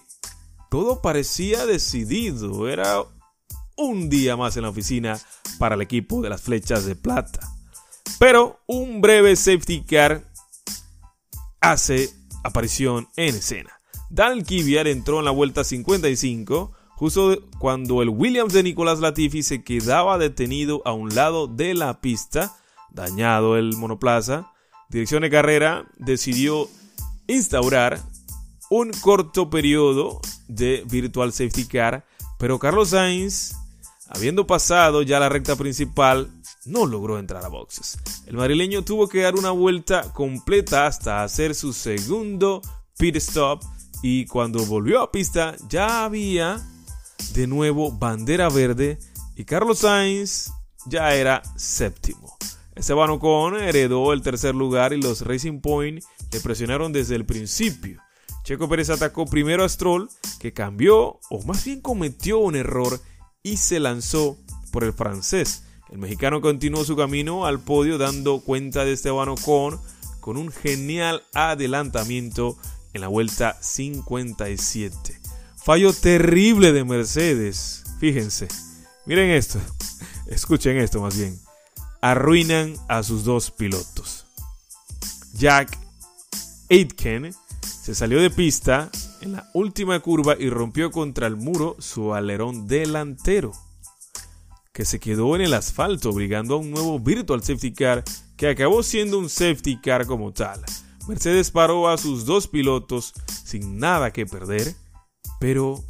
todo 0.71 1.01
parecía 1.01 1.65
decidido. 1.65 2.69
Era 2.69 3.03
un 3.77 4.09
día 4.09 4.35
más 4.35 4.57
en 4.57 4.63
la 4.63 4.69
oficina 4.69 5.19
para 5.59 5.75
el 5.75 5.81
equipo 5.81 6.21
de 6.21 6.29
las 6.29 6.41
flechas 6.41 6.85
de 6.85 6.95
plata. 6.95 7.39
Pero 8.19 8.59
un 8.67 9.01
breve 9.01 9.35
safety 9.35 9.83
car 9.83 10.23
hace 11.61 12.09
aparición 12.43 13.07
en 13.15 13.35
escena. 13.35 13.71
Daniel 14.09 14.45
Kvyat 14.45 14.87
entró 14.87 15.19
en 15.19 15.25
la 15.25 15.31
vuelta 15.31 15.63
55, 15.63 16.71
justo 16.95 17.37
cuando 17.59 18.01
el 18.01 18.09
Williams 18.09 18.53
de 18.53 18.63
Nicolás 18.63 18.99
Latifi 18.99 19.43
se 19.43 19.63
quedaba 19.63 20.17
detenido 20.17 20.81
a 20.85 20.93
un 20.93 21.13
lado 21.13 21.47
de 21.47 21.73
la 21.73 22.01
pista, 22.01 22.55
dañado 22.89 23.57
el 23.57 23.75
monoplaza, 23.75 24.51
Dirección 24.89 25.23
de 25.23 25.29
Carrera 25.29 25.85
decidió 25.97 26.69
instaurar 27.27 28.01
un 28.69 28.91
corto 28.91 29.49
periodo 29.49 30.21
de 30.47 30.83
Virtual 30.89 31.33
Safety 31.33 31.65
Car, 31.65 32.05
pero 32.39 32.57
Carlos 32.57 32.89
Sainz, 32.89 33.53
habiendo 34.09 34.47
pasado 34.47 35.01
ya 35.01 35.19
la 35.19 35.29
recta 35.29 35.55
principal, 35.55 36.31
no 36.65 36.85
logró 36.85 37.19
entrar 37.19 37.43
a 37.45 37.47
boxes. 37.47 37.97
El 38.25 38.37
madrileño 38.37 38.83
tuvo 38.83 39.07
que 39.07 39.21
dar 39.21 39.35
una 39.35 39.51
vuelta 39.51 40.13
completa 40.13 40.85
hasta 40.85 41.23
hacer 41.23 41.55
su 41.55 41.73
segundo 41.73 42.61
pit 42.97 43.15
stop 43.17 43.61
y 44.01 44.25
cuando 44.25 44.65
volvió 44.65 45.01
a 45.01 45.11
pista 45.11 45.55
ya 45.69 46.05
había 46.05 46.61
de 47.33 47.47
nuevo 47.47 47.91
bandera 47.91 48.49
verde 48.49 48.99
y 49.35 49.45
Carlos 49.45 49.79
Sainz 49.79 50.51
ya 50.85 51.13
era 51.13 51.41
séptimo. 51.55 52.37
Esteban 52.75 53.09
Ocon 53.09 53.55
heredó 53.55 54.13
el 54.13 54.21
tercer 54.21 54.53
lugar 54.53 54.93
y 54.93 55.01
los 55.01 55.21
Racing 55.21 55.61
Point 55.61 56.03
le 56.31 56.39
presionaron 56.39 56.93
desde 56.93 57.15
el 57.15 57.25
principio. 57.25 58.01
Checo 58.43 58.69
Pérez 58.69 58.89
atacó 58.89 59.25
primero 59.25 59.63
a 59.63 59.69
Stroll, 59.69 60.09
que 60.39 60.53
cambió 60.53 61.19
o 61.29 61.41
más 61.45 61.65
bien 61.65 61.81
cometió 61.81 62.39
un 62.39 62.55
error 62.55 62.99
y 63.47 63.57
se 63.57 63.79
lanzó 63.79 64.37
por 64.71 64.83
el 64.83 64.93
francés. 64.93 65.63
El 65.89 65.99
mexicano 65.99 66.41
continuó 66.41 66.83
su 66.83 66.95
camino 66.95 67.45
al 67.45 67.59
podio 67.59 67.97
dando 67.97 68.41
cuenta 68.41 68.83
de 68.83 68.93
Esteban 68.93 69.29
Ocon 69.29 69.79
con 70.19 70.35
un 70.35 70.51
genial 70.51 71.23
adelantamiento 71.33 72.57
en 72.93 73.01
la 73.01 73.07
vuelta 73.07 73.57
57. 73.61 75.19
Fallo 75.55 75.93
terrible 75.93 76.73
de 76.73 76.83
Mercedes. 76.83 77.83
Fíjense. 77.99 78.47
Miren 79.05 79.31
esto. 79.31 79.59
Escuchen 80.27 80.77
esto 80.77 81.01
más 81.01 81.17
bien 81.17 81.39
arruinan 82.01 82.75
a 82.87 83.03
sus 83.03 83.23
dos 83.23 83.51
pilotos. 83.51 84.25
Jack 85.33 85.77
Aitken 86.69 87.33
se 87.61 87.95
salió 87.95 88.21
de 88.21 88.29
pista 88.29 88.89
la 89.33 89.49
última 89.53 89.99
curva 89.99 90.35
y 90.37 90.49
rompió 90.49 90.91
contra 90.91 91.27
el 91.27 91.35
muro 91.35 91.75
su 91.79 92.13
alerón 92.13 92.67
delantero, 92.67 93.51
que 94.73 94.85
se 94.85 94.99
quedó 94.99 95.35
en 95.35 95.41
el 95.41 95.53
asfalto 95.53 96.09
obligando 96.09 96.55
a 96.55 96.57
un 96.57 96.71
nuevo 96.71 96.99
virtual 96.99 97.43
safety 97.43 97.73
car 97.73 98.03
que 98.35 98.49
acabó 98.49 98.83
siendo 98.83 99.17
un 99.17 99.29
safety 99.29 99.81
car 99.81 100.05
como 100.05 100.31
tal. 100.31 100.63
Mercedes 101.07 101.51
paró 101.51 101.87
a 101.89 101.97
sus 101.97 102.25
dos 102.25 102.47
pilotos 102.47 103.13
sin 103.45 103.79
nada 103.79 104.11
que 104.11 104.25
perder, 104.25 104.75
pero 105.39 105.83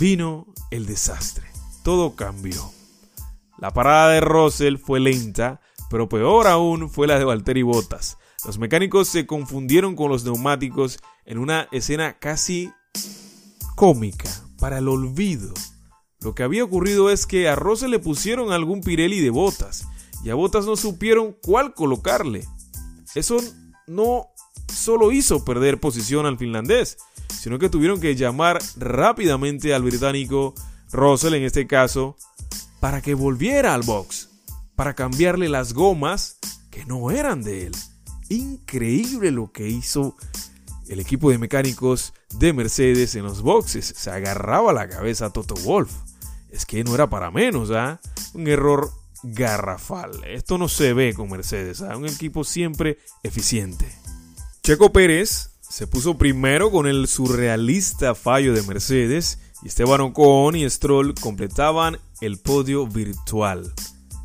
vino 0.00 0.46
el 0.70 0.86
desastre. 0.86 1.46
Todo 1.84 2.16
cambió. 2.16 2.72
La 3.58 3.72
parada 3.72 4.10
de 4.10 4.20
Russell 4.20 4.76
fue 4.76 5.00
lenta, 5.00 5.60
pero 5.90 6.08
peor 6.08 6.46
aún 6.46 6.90
fue 6.90 7.06
la 7.06 7.18
de 7.18 7.24
Valtteri 7.24 7.62
Bottas. 7.62 8.18
Los 8.44 8.58
mecánicos 8.58 9.08
se 9.08 9.26
confundieron 9.26 9.96
con 9.96 10.10
los 10.10 10.24
neumáticos 10.24 10.98
en 11.24 11.38
una 11.38 11.68
escena 11.72 12.18
casi 12.18 12.72
cómica, 13.74 14.28
para 14.58 14.78
el 14.78 14.88
olvido. 14.88 15.52
Lo 16.20 16.34
que 16.34 16.42
había 16.42 16.64
ocurrido 16.64 17.10
es 17.10 17.26
que 17.26 17.48
a 17.48 17.56
Russell 17.56 17.90
le 17.90 17.98
pusieron 17.98 18.52
algún 18.52 18.80
Pirelli 18.80 19.20
de 19.20 19.30
botas 19.30 19.86
y 20.24 20.30
a 20.30 20.34
Bottas 20.34 20.66
no 20.66 20.76
supieron 20.76 21.36
cuál 21.42 21.74
colocarle. 21.74 22.44
Eso 23.14 23.38
no 23.86 24.26
solo 24.72 25.12
hizo 25.12 25.44
perder 25.44 25.78
posición 25.78 26.26
al 26.26 26.38
finlandés, 26.38 26.98
sino 27.40 27.58
que 27.58 27.68
tuvieron 27.68 28.00
que 28.00 28.16
llamar 28.16 28.58
rápidamente 28.76 29.74
al 29.74 29.82
británico 29.82 30.54
Russell 30.90 31.34
en 31.34 31.44
este 31.44 31.66
caso 31.66 32.16
para 32.80 33.00
que 33.00 33.14
volviera 33.14 33.74
al 33.74 33.82
box, 33.82 34.28
para 34.74 34.94
cambiarle 34.94 35.48
las 35.48 35.72
gomas 35.72 36.38
que 36.70 36.84
no 36.84 37.10
eran 37.10 37.42
de 37.42 37.66
él. 37.66 37.72
Increíble 38.28 39.30
lo 39.30 39.52
que 39.52 39.68
hizo 39.68 40.16
el 40.88 41.00
equipo 41.00 41.30
de 41.30 41.38
mecánicos 41.38 42.14
de 42.34 42.52
Mercedes 42.52 43.14
en 43.14 43.24
los 43.24 43.42
boxes. 43.42 43.94
Se 43.96 44.10
agarraba 44.10 44.72
la 44.72 44.88
cabeza 44.88 45.26
a 45.26 45.30
Toto 45.30 45.54
Wolf. 45.56 45.92
Es 46.50 46.64
que 46.64 46.82
no 46.84 46.94
era 46.94 47.08
para 47.08 47.30
menos, 47.30 47.70
¿ah? 47.70 48.00
Un 48.34 48.48
error 48.48 48.90
garrafal. 49.22 50.24
Esto 50.24 50.58
no 50.58 50.68
se 50.68 50.92
ve 50.92 51.14
con 51.14 51.30
Mercedes, 51.30 51.82
¿ah? 51.82 51.96
Un 51.96 52.06
equipo 52.06 52.44
siempre 52.44 52.98
eficiente. 53.22 53.86
Checo 54.62 54.92
Pérez 54.92 55.50
se 55.60 55.86
puso 55.86 56.16
primero 56.16 56.70
con 56.70 56.86
el 56.86 57.06
surrealista 57.06 58.14
fallo 58.14 58.54
de 58.54 58.62
Mercedes 58.62 59.38
y 59.62 59.68
Esteban 59.68 60.00
Ocon 60.00 60.56
y 60.56 60.68
Stroll 60.68 61.14
completaban 61.14 61.98
el 62.20 62.38
podio 62.38 62.86
virtual. 62.86 63.72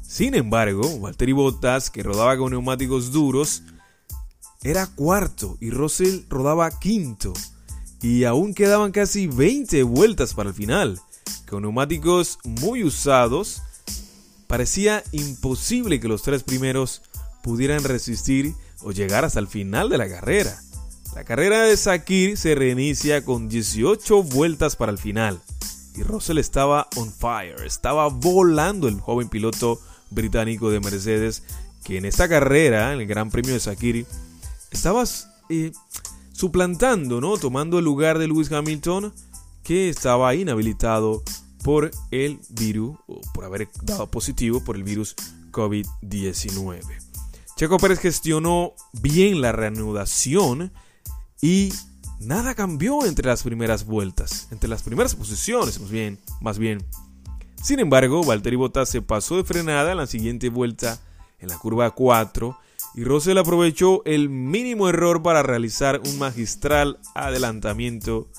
Sin 0.02 0.36
embargo, 0.36 1.00
Valtteri 1.00 1.32
Bottas, 1.32 1.90
que 1.90 2.04
rodaba 2.04 2.38
con 2.38 2.52
neumáticos 2.52 3.12
duros, 3.12 3.64
era 4.64 4.88
cuarto 4.88 5.58
y 5.60 5.70
Russell 5.70 6.22
rodaba 6.30 6.70
quinto. 6.80 7.34
Y 8.02 8.24
aún 8.26 8.54
quedaban 8.54 8.92
casi 8.92 9.28
20 9.28 9.84
vueltas 9.84 10.34
para 10.34 10.50
el 10.50 10.56
final. 10.56 11.00
Con 11.50 11.62
neumáticos 11.64 12.40
muy 12.44 12.84
usados, 12.84 13.62
parecía 14.48 15.04
imposible 15.12 16.00
que 16.00 16.08
los 16.08 16.22
tres 16.22 16.44
primeros 16.44 17.02
pudieran 17.44 17.84
resistir 17.84 18.56
o 18.82 18.92
llegar 18.92 19.26
hasta 19.26 19.40
el 19.40 19.48
final 19.48 19.90
de 19.90 19.98
la 19.98 20.10
carrera. 20.10 20.60
La 21.16 21.24
carrera 21.24 21.64
de 21.64 21.78
Sakir 21.78 22.38
se 22.38 22.56
reinicia 22.56 23.24
con 23.24 23.48
18 23.48 24.24
vueltas 24.24 24.76
para 24.76 24.92
el 24.92 24.98
final. 24.98 25.40
Y 25.96 26.02
Russell 26.02 26.40
estaba 26.40 26.88
on 26.96 27.12
fire, 27.12 27.64
estaba 27.66 28.08
volando 28.08 28.88
el 28.88 29.00
joven 29.00 29.30
piloto 29.30 29.80
británico 30.10 30.72
de 30.72 30.80
Mercedes, 30.80 31.44
que 31.84 31.98
en 31.98 32.06
esta 32.06 32.28
carrera, 32.28 32.94
en 32.94 33.02
el 33.02 33.08
Gran 33.08 33.30
Premio 33.30 33.54
de 33.54 33.60
Sakiri, 33.60 34.08
estaba 34.74 35.04
eh, 35.50 35.72
suplantando, 36.34 37.22
¿no? 37.22 37.38
Tomando 37.38 37.80
el 37.80 37.86
lugar 37.86 38.20
de 38.20 38.28
Lewis 38.28 38.52
Hamilton, 38.52 39.14
que 39.64 39.90
estaba 39.90 40.36
inhabilitado 40.36 41.24
por 41.64 41.92
el 42.12 42.40
virus, 42.50 42.98
o 43.08 43.22
por 43.34 43.46
haber 43.46 43.70
dado 43.84 44.08
positivo 44.08 44.64
por 44.64 44.76
el 44.76 44.84
virus 44.84 45.16
COVID-19. 45.52 46.82
Checo 47.56 47.78
Pérez 47.78 48.00
gestionó 48.00 48.74
bien 48.94 49.40
la 49.40 49.52
reanudación 49.52 50.74
y 51.42 51.72
nada 52.20 52.56
cambió 52.56 53.06
entre 53.06 53.28
las 53.28 53.44
primeras 53.44 53.86
vueltas, 53.86 54.48
entre 54.52 54.70
las 54.70 54.82
primeras 54.82 55.16
posiciones, 55.16 55.80
más 55.80 55.90
bien, 55.92 56.20
más 56.42 56.58
bien. 56.58 56.84
Sin 57.62 57.80
embargo, 57.80 58.24
Valtteri 58.24 58.58
Bottas 58.58 58.90
se 58.90 59.02
pasó 59.02 59.38
de 59.38 59.46
frenada 59.46 59.92
en 59.92 59.98
la 59.98 60.08
siguiente 60.08 60.50
vuelta 60.50 61.00
en 61.40 61.48
la 61.48 61.58
curva 61.58 61.92
4 61.92 62.58
y 62.96 63.04
Russell 63.04 63.38
aprovechó 63.38 64.04
el 64.06 64.30
mínimo 64.30 64.88
error 64.88 65.24
para 65.24 65.44
realizar 65.44 66.02
un 66.06 66.20
magistral 66.20 67.00
adelantamiento 67.16 68.30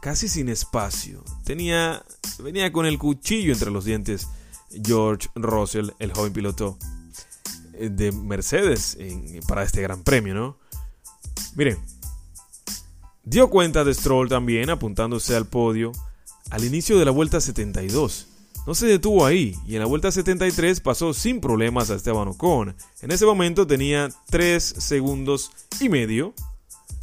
casi 0.00 0.28
sin 0.28 0.48
espacio. 0.48 1.24
Tenía 1.44 2.04
venía 2.42 2.72
con 2.72 2.86
el 2.86 2.98
cuchillo 2.98 3.52
entre 3.52 3.70
los 3.70 3.84
dientes 3.84 4.28
George 4.70 5.28
Russell, 5.34 5.90
el 5.98 6.12
joven 6.12 6.32
piloto 6.32 6.78
eh, 7.74 7.90
de 7.90 8.12
Mercedes 8.12 8.96
para 9.48 9.62
este 9.62 9.82
gran 9.82 10.02
premio, 10.02 10.34
¿no? 10.34 10.56
Miren, 11.56 11.78
dio 13.24 13.50
cuenta 13.50 13.84
de 13.84 13.92
Stroll 13.92 14.28
también 14.28 14.70
apuntándose 14.70 15.34
al 15.34 15.46
podio 15.46 15.92
al 16.50 16.64
inicio 16.64 16.98
de 16.98 17.04
la 17.04 17.10
vuelta 17.10 17.40
72 17.40 18.26
no 18.66 18.74
se 18.74 18.86
detuvo 18.86 19.24
ahí 19.24 19.56
y 19.66 19.74
en 19.74 19.80
la 19.80 19.86
vuelta 19.86 20.12
73 20.12 20.80
pasó 20.80 21.14
sin 21.14 21.40
problemas 21.40 21.90
a 21.90 21.94
Esteban 21.94 22.28
Ocon. 22.28 22.76
En 23.00 23.10
ese 23.10 23.26
momento 23.26 23.66
tenía 23.66 24.08
3 24.30 24.62
segundos 24.62 25.50
y 25.80 25.88
medio 25.88 26.34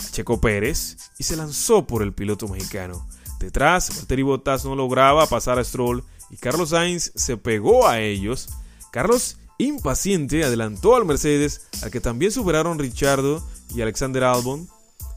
a 0.05 0.11
Checo 0.11 0.39
Pérez 0.39 0.97
y 1.17 1.23
se 1.23 1.35
lanzó 1.35 1.85
por 1.87 2.03
el 2.03 2.13
piloto 2.13 2.47
mexicano. 2.47 3.07
Detrás, 3.39 3.95
Valtteri 3.95 4.23
Bottas 4.23 4.65
no 4.65 4.75
lograba 4.75 5.27
pasar 5.27 5.59
a 5.59 5.63
Stroll 5.63 6.03
y 6.29 6.37
Carlos 6.37 6.69
Sainz 6.69 7.11
se 7.15 7.37
pegó 7.37 7.87
a 7.87 7.99
ellos. 7.99 8.49
Carlos, 8.91 9.37
impaciente, 9.57 10.43
adelantó 10.43 10.95
al 10.95 11.05
Mercedes, 11.05 11.67
al 11.81 11.91
que 11.91 12.01
también 12.01 12.31
superaron 12.31 12.79
Richardo 12.79 13.45
y 13.75 13.81
Alexander 13.81 14.23
Albon. 14.23 14.67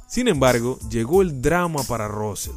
Sin 0.09 0.28
embargo, 0.28 0.78
llegó 0.90 1.23
el 1.23 1.40
drama 1.40 1.82
para 1.85 2.09
Russell, 2.09 2.56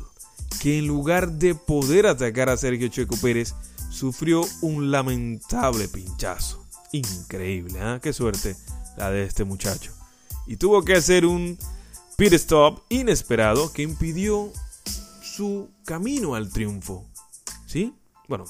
que 0.62 0.80
en 0.80 0.88
lugar 0.88 1.34
de 1.34 1.56
poder 1.56 2.08
atacar 2.08 2.50
a 2.50 2.58
Sergio 2.58 2.88
Checo 2.88 3.16
Pérez, 3.18 3.54
sufrió 3.94 4.42
un 4.62 4.92
lamentable 4.92 5.88
pinchazo. 5.88 6.66
Increíble, 6.92 7.80
¿eh? 7.80 8.00
Qué 8.02 8.12
suerte 8.12 8.56
la 8.98 9.12
de 9.12 9.24
este 9.24 9.44
muchacho. 9.44 9.92
Y 10.48 10.58
tuvo 10.58 10.84
que 10.84 10.96
hacer 10.96 11.26
un 11.26 11.58
pit 12.18 12.34
stop 12.34 12.82
inesperado 12.90 13.72
que 13.72 13.84
impidió 13.84 14.52
su 15.22 15.70
camino 15.86 16.36
al 16.36 16.50
triunfo. 16.50 17.06
¿Sí? 17.66 17.94
Bueno, 18.28 18.46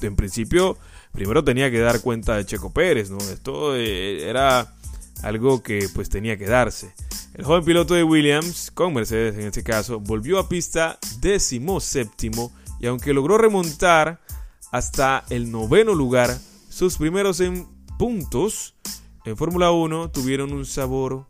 en 0.00 0.16
principio, 0.16 0.78
primero 1.12 1.42
tenía 1.42 1.70
que 1.70 1.80
dar 1.80 2.00
cuenta 2.00 2.36
de 2.36 2.46
Checo 2.46 2.72
Pérez, 2.72 3.10
¿no? 3.10 3.18
Esto 3.18 3.74
eh, 3.76 4.28
era 4.28 4.74
algo 5.22 5.62
que 5.62 5.88
pues 5.94 6.08
tenía 6.08 6.36
que 6.36 6.46
darse. 6.46 6.94
El 7.34 7.44
joven 7.44 7.64
piloto 7.64 7.94
de 7.94 8.04
Williams, 8.04 8.70
con 8.70 8.94
Mercedes 8.94 9.34
en 9.34 9.46
este 9.46 9.62
caso, 9.62 10.00
volvió 10.00 10.38
a 10.38 10.48
pista 10.48 10.98
décimo 11.20 11.80
séptimo 11.80 12.52
y 12.78 12.86
aunque 12.86 13.12
logró 13.12 13.38
remontar 13.38 14.20
hasta 14.74 15.24
el 15.30 15.52
noveno 15.52 15.94
lugar. 15.94 16.36
Sus 16.68 16.96
primeros 16.96 17.38
en 17.38 17.64
puntos 17.96 18.74
en 19.24 19.36
Fórmula 19.36 19.70
1 19.70 20.10
tuvieron 20.10 20.52
un 20.52 20.66
sabor 20.66 21.28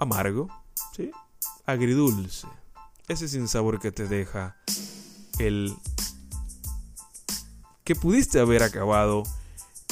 amargo, 0.00 0.48
¿sí? 0.96 1.12
agridulce. 1.66 2.48
Ese 3.06 3.28
sin 3.28 3.46
sabor 3.46 3.78
que 3.78 3.92
te 3.92 4.08
deja 4.08 4.56
el 5.38 5.72
que 7.84 7.94
pudiste 7.94 8.40
haber 8.40 8.64
acabado 8.64 9.22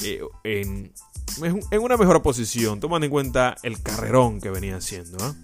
eh, 0.02 0.20
en, 0.42 0.92
en, 1.40 1.80
una 1.80 1.96
mejor 1.96 2.20
posición, 2.20 2.80
tomando 2.80 3.04
en 3.04 3.12
cuenta 3.12 3.54
el 3.62 3.80
carrerón 3.80 4.40
que 4.40 4.50
venía 4.50 4.78
haciendo. 4.78 5.24
¿eh? 5.24 5.34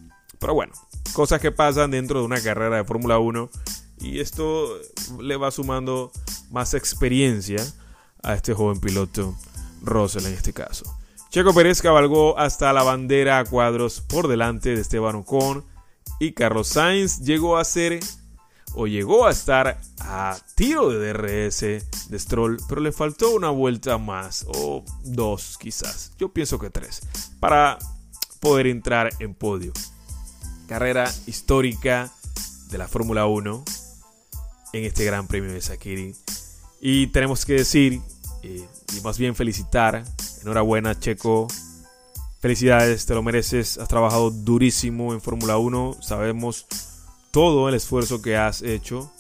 Pero 0.41 0.55
bueno, 0.55 0.73
cosas 1.13 1.41
que 1.41 1.53
pasan 1.53 1.93
dentro 1.93 2.19
de 2.19 2.27
una 2.27 2.41
carrera 2.41 2.79
de 2.79 2.85
Fórmula 2.85 3.21
1 3.21 3.49
y 4.01 4.21
esto 4.21 4.79
le 5.21 5.37
va 5.37 5.51
sumando 5.51 6.13
más 6.51 6.75
experiencia 6.75 7.65
a 8.23 8.35
este 8.35 8.55
joven 8.55 8.81
piloto, 8.81 9.37
Russell 9.83 10.27
en 10.27 10.35
este 10.35 10.53
caso. 10.53 10.85
Checo 11.31 11.53
Pérez 11.53 11.83
cabalgó 11.83 12.39
hasta 12.39 12.73
la 12.73 12.83
bandera 12.83 13.39
a 13.39 13.45
cuadros 13.45 14.01
por 14.01 14.29
delante 14.29 14.75
de 14.75 14.81
Esteban 14.81 15.17
Ocon 15.17 15.65
y 16.19 16.33
Carlos 16.33 16.69
Sainz 16.69 17.21
llegó 17.21 17.59
a 17.59 17.65
ser 17.65 18.01
o 18.75 18.87
llegó 18.87 19.27
a 19.27 19.31
estar 19.31 19.81
a 20.01 20.37
tiro 20.55 20.89
de 20.89 21.13
DRS 21.13 21.61
de 21.61 22.19
Stroll, 22.19 22.59
pero 22.69 22.81
le 22.81 22.93
faltó 22.93 23.31
una 23.31 23.51
vuelta 23.51 23.99
más 23.99 24.47
o 24.49 24.85
dos 25.05 25.59
quizás, 25.59 26.13
yo 26.19 26.31
pienso 26.31 26.59
que 26.59 26.71
tres, 26.71 27.03
para 27.41 27.79
poder 28.41 28.67
entrar 28.67 29.11
en 29.19 29.35
podio. 29.35 29.73
Carrera 30.67 31.11
histórica 31.27 32.11
de 32.69 32.79
la 32.79 32.89
Fórmula 32.89 33.27
1 33.27 33.65
en 34.73 34.85
este 34.85 35.05
Gran 35.05 35.27
Premio 35.27 35.53
de 35.53 35.61
Sakiri. 35.61 36.15
Y 36.81 37.09
tenemos 37.09 37.45
que 37.45 37.55
decir, 37.55 38.01
eh, 38.43 38.67
y 38.97 39.01
más 39.01 39.19
bien 39.19 39.35
felicitar, 39.35 40.05
enhorabuena 40.43 40.99
Checo, 40.99 41.49
felicidades, 42.41 43.07
te 43.07 43.15
lo 43.15 43.23
mereces, 43.23 43.79
has 43.79 43.89
trabajado 43.89 44.31
durísimo 44.31 45.13
en 45.13 45.21
Fórmula 45.21 45.59
1, 45.59 45.99
sabemos 46.01 46.67
todo 47.31 47.69
el 47.69 47.75
esfuerzo 47.75 48.23
que 48.23 48.37
has 48.37 48.63
hecho 48.63 49.13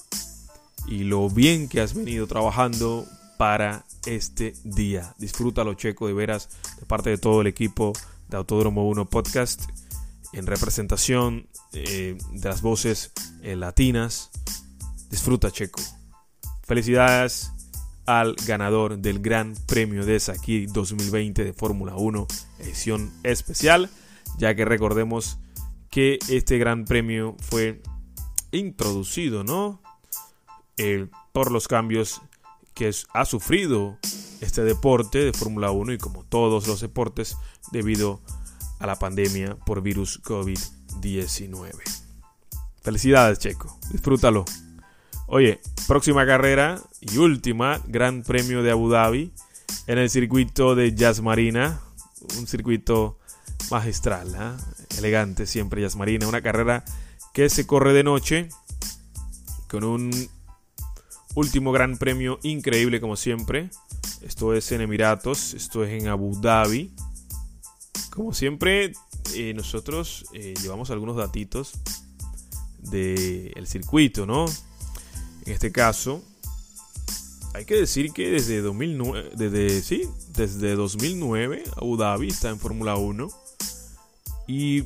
y 0.87 1.05
lo 1.05 1.29
bien 1.29 1.69
que 1.69 1.81
has 1.81 1.95
venido 1.95 2.27
trabajando 2.27 3.07
para 3.37 3.85
este 4.07 4.55
día. 4.65 5.15
Disfrútalo 5.19 5.75
Checo, 5.75 6.07
de 6.07 6.13
veras, 6.13 6.49
de 6.79 6.87
parte 6.87 7.11
de 7.11 7.19
todo 7.19 7.41
el 7.41 7.47
equipo 7.47 7.93
de 8.29 8.37
Autódromo 8.37 8.89
1 8.89 9.07
Podcast, 9.07 9.63
en 10.33 10.47
representación 10.47 11.49
eh, 11.73 12.17
de 12.33 12.49
las 12.49 12.63
voces 12.63 13.13
eh, 13.43 13.57
latinas 13.57 14.31
Disfruta, 15.11 15.51
Checo. 15.51 15.81
Felicidades 16.62 17.51
al 18.07 18.35
ganador 18.47 18.99
del 18.99 19.21
Gran 19.21 19.55
Premio 19.66 20.05
de 20.05 20.18
Sakir 20.21 20.71
2020 20.73 21.44
de 21.44 21.53
Fórmula 21.53 21.94
1, 21.97 22.27
edición 22.61 23.12
especial, 23.23 23.90
ya 24.38 24.55
que 24.55 24.64
recordemos 24.64 25.38
que 25.90 26.18
este 26.29 26.59
Gran 26.59 26.85
Premio 26.85 27.37
fue 27.38 27.83
introducido, 28.51 29.44
¿no? 29.44 29.83
por 31.33 31.51
los 31.51 31.66
cambios 31.66 32.23
que 32.73 32.92
ha 33.12 33.25
sufrido 33.25 33.99
este 34.40 34.62
deporte 34.62 35.18
de 35.18 35.33
Fórmula 35.33 35.73
1 35.73 35.94
y 35.94 35.99
como 35.99 36.25
todos 36.25 36.68
los 36.68 36.81
deportes 36.81 37.37
debido 37.73 38.21
a 38.79 38.87
la 38.87 38.97
pandemia 38.97 39.57
por 39.66 39.83
virus 39.83 40.23
COVID-19. 40.23 41.73
Felicidades, 42.81 43.40
Checo. 43.40 43.79
Disfrútalo. 43.90 44.44
Oye, 45.31 45.61
próxima 45.87 46.25
carrera 46.25 46.81
y 47.03 47.19
última, 47.19 47.83
Gran 47.87 48.23
Premio 48.23 48.62
de 48.62 48.71
Abu 48.71 48.88
Dhabi 48.88 49.31
en 49.87 49.99
el 49.99 50.09
circuito 50.09 50.75
de 50.75 50.95
Jazz 50.95 51.21
Marina, 51.21 51.83
un 52.38 52.47
circuito 52.47 53.19
magistral, 53.71 54.35
¿ah? 54.37 54.57
elegante 54.97 55.45
siempre 55.45 55.83
Jazz 55.83 55.97
Marina, 55.97 56.27
una 56.27 56.41
carrera 56.41 56.83
que 57.35 57.51
se 57.51 57.67
corre 57.67 57.93
de 57.93 58.05
noche 58.05 58.49
con 59.69 59.85
un 59.85 60.11
último 61.35 61.73
Gran 61.73 61.99
Premio 61.99 62.38
increíble 62.43 62.99
como 62.99 63.17
siempre. 63.17 63.69
Esto 64.23 64.55
es 64.55 64.73
en 64.73 64.81
Emiratos, 64.81 65.53
esto 65.53 65.85
es 65.85 65.91
en 66.03 66.09
Abu 66.09 66.41
Dhabi, 66.41 66.91
Como 68.09 68.33
siempre, 68.33 68.93
eh, 69.35 69.53
nosotros 69.53 70.25
eh, 70.33 70.55
llevamos 70.62 70.91
algunos 70.91 71.17
datitos 71.17 71.75
del 72.79 73.67
circuito, 73.67 74.25
¿no? 74.25 74.47
En 75.49 75.55
este 75.55 75.73
caso, 75.73 76.23
hay 77.55 77.65
que 77.65 77.75
decir 77.75 78.13
que 78.13 78.29
desde 78.29 78.61
2009, 78.61 79.31
desde, 79.35 79.81
sí, 79.81 80.03
desde 80.35 80.75
2009 80.75 81.65
Abu 81.75 81.97
Dhabi 81.97 82.29
está 82.29 82.51
en 82.51 82.59
Fórmula 82.59 82.97
1 82.97 83.31
y 84.47 84.85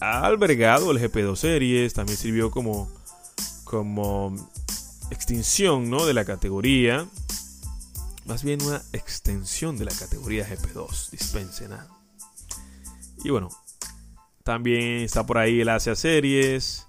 ha 0.00 0.26
albergado 0.26 0.90
el 0.90 0.98
GP2 0.98 1.36
Series, 1.36 1.94
también 1.94 2.18
sirvió 2.18 2.50
como, 2.50 2.92
como 3.64 4.36
extinción 5.10 5.88
¿no? 5.88 6.04
de 6.04 6.12
la 6.12 6.26
categoría, 6.26 7.08
más 8.26 8.44
bien 8.44 8.60
una 8.60 8.82
extensión 8.92 9.78
de 9.78 9.86
la 9.86 9.92
categoría 9.92 10.46
GP2, 10.46 11.12
dispensen. 11.12 11.70
Y 13.24 13.30
bueno, 13.30 13.48
también 14.42 15.00
está 15.00 15.24
por 15.24 15.38
ahí 15.38 15.62
el 15.62 15.68
Asia 15.70 15.96
Series, 15.96 16.88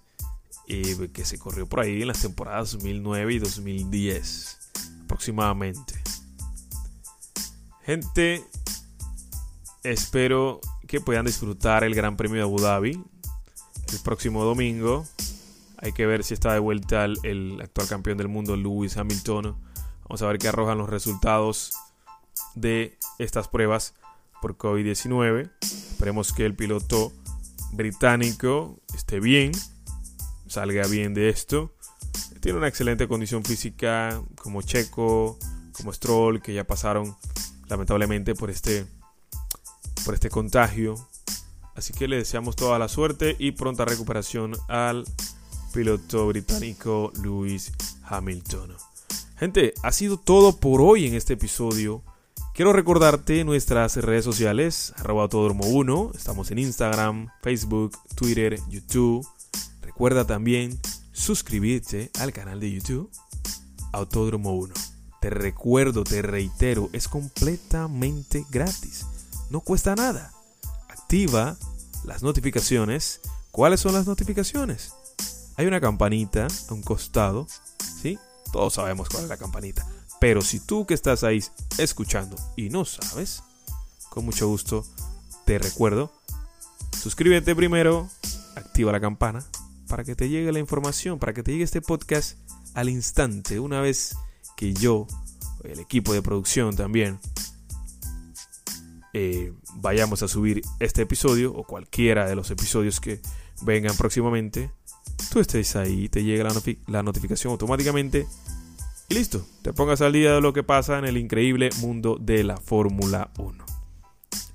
eh, 0.67 1.09
que 1.13 1.25
se 1.25 1.37
corrió 1.37 1.67
por 1.67 1.81
ahí 1.81 2.01
en 2.01 2.07
las 2.07 2.21
temporadas 2.21 2.73
2009 2.73 3.33
y 3.33 3.39
2010 3.39 4.57
aproximadamente. 5.03 5.93
Gente, 7.83 8.43
espero 9.83 10.59
que 10.87 10.99
puedan 10.99 11.25
disfrutar 11.25 11.83
el 11.83 11.93
Gran 11.93 12.17
Premio 12.17 12.37
de 12.37 12.43
Abu 12.43 12.59
Dhabi 12.59 13.03
el 13.91 13.99
próximo 13.99 14.43
domingo. 14.43 15.05
Hay 15.77 15.91
que 15.91 16.05
ver 16.05 16.23
si 16.23 16.33
está 16.33 16.53
de 16.53 16.59
vuelta 16.59 17.05
el, 17.05 17.59
actual 17.61 17.87
campeón 17.87 18.17
del 18.17 18.27
mundo, 18.27 18.55
Lewis 18.55 18.97
Hamilton. 18.97 19.55
Vamos 20.07 20.21
a 20.21 20.27
ver 20.27 20.37
qué 20.37 20.47
arrojan 20.47 20.77
los 20.77 20.89
resultados 20.89 21.73
de 22.55 22.97
estas 23.19 23.47
pruebas 23.47 23.93
por 24.41 24.57
COVID-19. 24.57 25.51
Esperemos 25.61 26.33
que 26.33 26.45
el 26.45 26.55
piloto 26.55 27.13
británico 27.71 28.79
esté 28.93 29.19
bien, 29.19 29.51
salga 30.47 30.87
bien 30.87 31.13
de 31.13 31.29
esto. 31.29 31.73
Tiene 32.41 32.57
una 32.57 32.67
excelente 32.67 33.07
condición 33.07 33.43
física 33.43 34.21
como 34.41 34.61
Checo, 34.61 35.37
como 35.73 35.91
Stroll, 35.91 36.41
que 36.41 36.53
ya 36.53 36.65
pasaron 36.65 37.15
lamentablemente 37.67 38.35
por 38.35 38.49
este, 38.49 38.85
por 40.03 40.13
este 40.13 40.29
contagio. 40.29 40.95
Así 41.75 41.93
que 41.93 42.07
le 42.07 42.17
deseamos 42.17 42.55
toda 42.55 42.79
la 42.79 42.87
suerte 42.87 43.35
y 43.37 43.51
pronta 43.51 43.83
recuperación 43.83 44.55
al 44.67 45.05
piloto 45.73 46.27
británico 46.27 47.11
Lewis 47.21 47.73
Hamilton. 48.03 48.75
Gente, 49.37 49.73
ha 49.83 49.91
sido 49.91 50.17
todo 50.17 50.55
por 50.57 50.79
hoy 50.81 51.07
en 51.07 51.15
este 51.15 51.33
episodio. 51.33 52.01
Quiero 52.53 52.71
recordarte 52.71 53.43
nuestras 53.43 53.97
redes 53.97 54.23
sociales, 54.23 54.93
arroba 54.95 55.23
autódromo 55.23 55.65
1, 55.65 56.11
estamos 56.15 56.51
en 56.51 56.59
Instagram, 56.59 57.27
Facebook, 57.41 57.97
Twitter, 58.15 58.57
YouTube. 58.69 59.27
Recuerda 59.85 60.25
también 60.25 60.79
suscribirte 61.13 62.09
al 62.19 62.33
canal 62.33 62.59
de 62.59 62.71
YouTube 62.71 63.11
Autódromo 63.93 64.53
1. 64.55 64.73
Te 65.21 65.29
recuerdo, 65.29 66.03
te 66.03 66.23
reitero, 66.23 66.89
es 66.91 67.07
completamente 67.07 68.47
gratis. 68.49 69.05
No 69.51 69.61
cuesta 69.61 69.95
nada. 69.95 70.33
Activa 70.89 71.55
las 72.03 72.23
notificaciones. 72.23 73.21
¿Cuáles 73.51 73.79
son 73.79 73.93
las 73.93 74.07
notificaciones? 74.07 74.91
Hay 75.55 75.67
una 75.67 75.79
campanita 75.79 76.47
a 76.67 76.73
un 76.73 76.81
costado, 76.81 77.47
¿sí? 78.01 78.17
Todos 78.51 78.73
sabemos 78.73 79.07
cuál 79.07 79.23
es 79.23 79.29
la 79.29 79.37
campanita. 79.37 79.87
Pero 80.19 80.41
si 80.41 80.59
tú 80.59 80.87
que 80.87 80.95
estás 80.95 81.23
ahí 81.23 81.43
escuchando 81.77 82.35
y 82.55 82.69
no 82.69 82.85
sabes, 82.85 83.43
con 84.09 84.25
mucho 84.25 84.47
gusto 84.47 84.83
te 85.45 85.59
recuerdo, 85.59 86.11
suscríbete 87.01 87.55
primero, 87.55 88.09
activa 88.55 88.91
la 88.91 88.99
campana 88.99 89.45
para 89.87 90.03
que 90.03 90.15
te 90.15 90.29
llegue 90.29 90.51
la 90.51 90.59
información, 90.59 91.19
para 91.19 91.33
que 91.33 91.43
te 91.43 91.51
llegue 91.51 91.63
este 91.63 91.81
podcast 91.81 92.37
al 92.73 92.89
instante, 92.89 93.59
una 93.59 93.81
vez 93.81 94.17
que 94.57 94.73
yo, 94.73 95.07
el 95.63 95.79
equipo 95.79 96.13
de 96.13 96.21
producción 96.21 96.75
también, 96.75 97.19
eh, 99.13 99.53
vayamos 99.75 100.23
a 100.23 100.27
subir 100.27 100.61
este 100.79 101.03
episodio 101.03 101.53
o 101.53 101.63
cualquiera 101.63 102.27
de 102.27 102.35
los 102.35 102.51
episodios 102.51 102.99
que 102.99 103.21
vengan 103.61 103.95
próximamente, 103.95 104.71
tú 105.31 105.39
estés 105.39 105.75
ahí, 105.75 106.09
te 106.09 106.23
llega 106.23 106.43
la, 106.43 106.53
la 106.87 107.03
notificación 107.03 107.51
automáticamente 107.51 108.27
y 109.07 109.13
listo, 109.13 109.45
te 109.61 109.71
pongas 109.71 110.01
al 110.01 110.13
día 110.13 110.33
de 110.33 110.41
lo 110.41 110.51
que 110.51 110.63
pasa 110.63 110.97
en 110.97 111.05
el 111.05 111.17
increíble 111.17 111.69
mundo 111.79 112.17
de 112.19 112.43
la 112.43 112.57
Fórmula 112.57 113.31
1. 113.37 113.65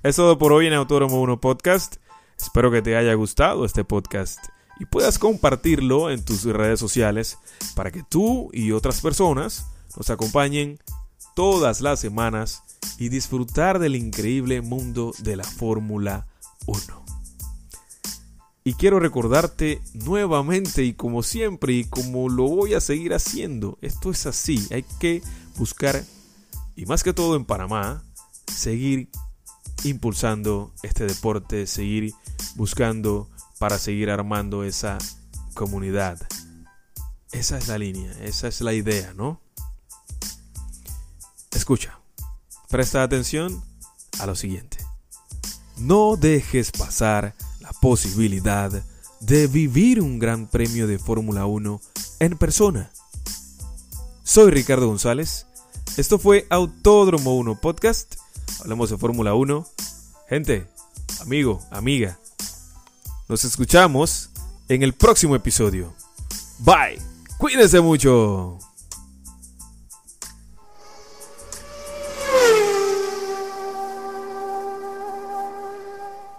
Es 0.03 0.15
todo 0.17 0.37
por 0.37 0.51
hoy 0.51 0.67
en 0.67 0.73
Autódromo 0.73 1.21
1 1.21 1.39
Podcast. 1.39 1.97
Espero 2.37 2.69
que 2.69 2.81
te 2.81 2.97
haya 2.97 3.13
gustado 3.13 3.65
este 3.65 3.83
podcast 3.85 4.39
y 4.81 4.85
puedas 4.85 5.19
compartirlo 5.19 6.09
en 6.09 6.25
tus 6.25 6.43
redes 6.43 6.79
sociales 6.79 7.37
para 7.75 7.91
que 7.91 8.01
tú 8.01 8.49
y 8.51 8.71
otras 8.71 8.99
personas 8.99 9.67
nos 9.95 10.09
acompañen 10.09 10.79
todas 11.35 11.81
las 11.81 11.99
semanas 11.99 12.63
y 12.97 13.09
disfrutar 13.09 13.77
del 13.77 13.95
increíble 13.95 14.59
mundo 14.61 15.13
de 15.19 15.35
la 15.35 15.43
Fórmula 15.43 16.25
1. 16.65 16.81
Y 18.63 18.73
quiero 18.73 18.99
recordarte 18.99 19.83
nuevamente 19.93 20.83
y 20.83 20.93
como 20.93 21.21
siempre 21.21 21.73
y 21.73 21.83
como 21.83 22.27
lo 22.27 22.47
voy 22.47 22.73
a 22.73 22.81
seguir 22.81 23.13
haciendo, 23.13 23.77
esto 23.83 24.09
es 24.09 24.25
así, 24.25 24.67
hay 24.71 24.83
que 24.99 25.21
buscar, 25.59 26.03
y 26.75 26.87
más 26.87 27.03
que 27.03 27.13
todo 27.13 27.35
en 27.35 27.45
Panamá, 27.45 28.03
seguir 28.51 29.09
impulsando 29.83 30.73
este 30.81 31.05
deporte, 31.05 31.67
seguir 31.67 32.15
buscando 32.55 33.29
para 33.61 33.77
seguir 33.77 34.09
armando 34.09 34.63
esa 34.63 34.97
comunidad. 35.53 36.19
Esa 37.31 37.59
es 37.59 37.67
la 37.67 37.77
línea, 37.77 38.11
esa 38.23 38.47
es 38.47 38.59
la 38.61 38.73
idea, 38.73 39.13
¿no? 39.13 39.39
Escucha, 41.51 41.99
presta 42.69 43.03
atención 43.03 43.63
a 44.17 44.25
lo 44.25 44.33
siguiente. 44.33 44.77
No 45.77 46.17
dejes 46.17 46.71
pasar 46.71 47.35
la 47.59 47.71
posibilidad 47.73 48.83
de 49.19 49.45
vivir 49.45 50.01
un 50.01 50.17
gran 50.17 50.47
premio 50.47 50.87
de 50.87 50.97
Fórmula 50.97 51.45
1 51.45 51.79
en 52.19 52.37
persona. 52.39 52.91
Soy 54.23 54.49
Ricardo 54.49 54.87
González. 54.87 55.45
Esto 55.97 56.17
fue 56.17 56.47
Autódromo 56.49 57.37
1 57.37 57.61
Podcast. 57.61 58.15
Hablamos 58.61 58.89
de 58.89 58.97
Fórmula 58.97 59.35
1. 59.35 59.67
Gente, 60.29 60.67
amigo, 61.19 61.61
amiga, 61.69 62.17
nos 63.31 63.45
escuchamos 63.45 64.29
en 64.67 64.83
el 64.83 64.91
próximo 64.91 65.37
episodio. 65.37 65.95
Bye. 66.59 67.01
Cuídense 67.37 67.79
mucho. 67.79 68.59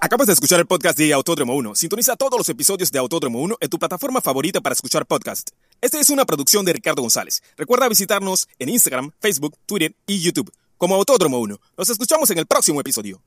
Acabas 0.03 0.27
de 0.27 0.35
escuchar 0.35 0.61
el 0.61 0.67
podcast 0.67 0.99
de 0.99 1.15
Autódromo 1.15 1.55
1. 1.55 1.77
Sintoniza 1.77 2.15
todos 2.17 2.39
los 2.39 2.49
episodios 2.51 2.93
de 2.93 2.99
Autódromo 2.99 3.41
1 3.41 3.57
en 3.59 3.71
tu 3.71 3.79
plataforma 3.79 4.21
favorita 4.21 4.61
para 4.61 4.75
escuchar 4.75 5.07
podcast. 5.07 5.53
Esta 5.81 5.99
es 5.99 6.11
una 6.11 6.27
producción 6.27 6.67
de 6.67 6.75
Ricardo 6.75 7.01
González. 7.01 7.43
Recuerda 7.57 7.89
visitarnos 7.89 8.49
en 8.59 8.69
Instagram, 8.69 9.13
Facebook, 9.19 9.57
Twitter 9.65 9.97
y 10.07 10.21
YouTube 10.21 10.53
como 10.77 10.97
Autódromo 10.97 11.39
1. 11.39 11.59
Nos 11.79 11.89
escuchamos 11.89 12.31
en 12.33 12.39
el 12.39 12.45
próximo 12.45 12.83
episodio. 12.83 13.23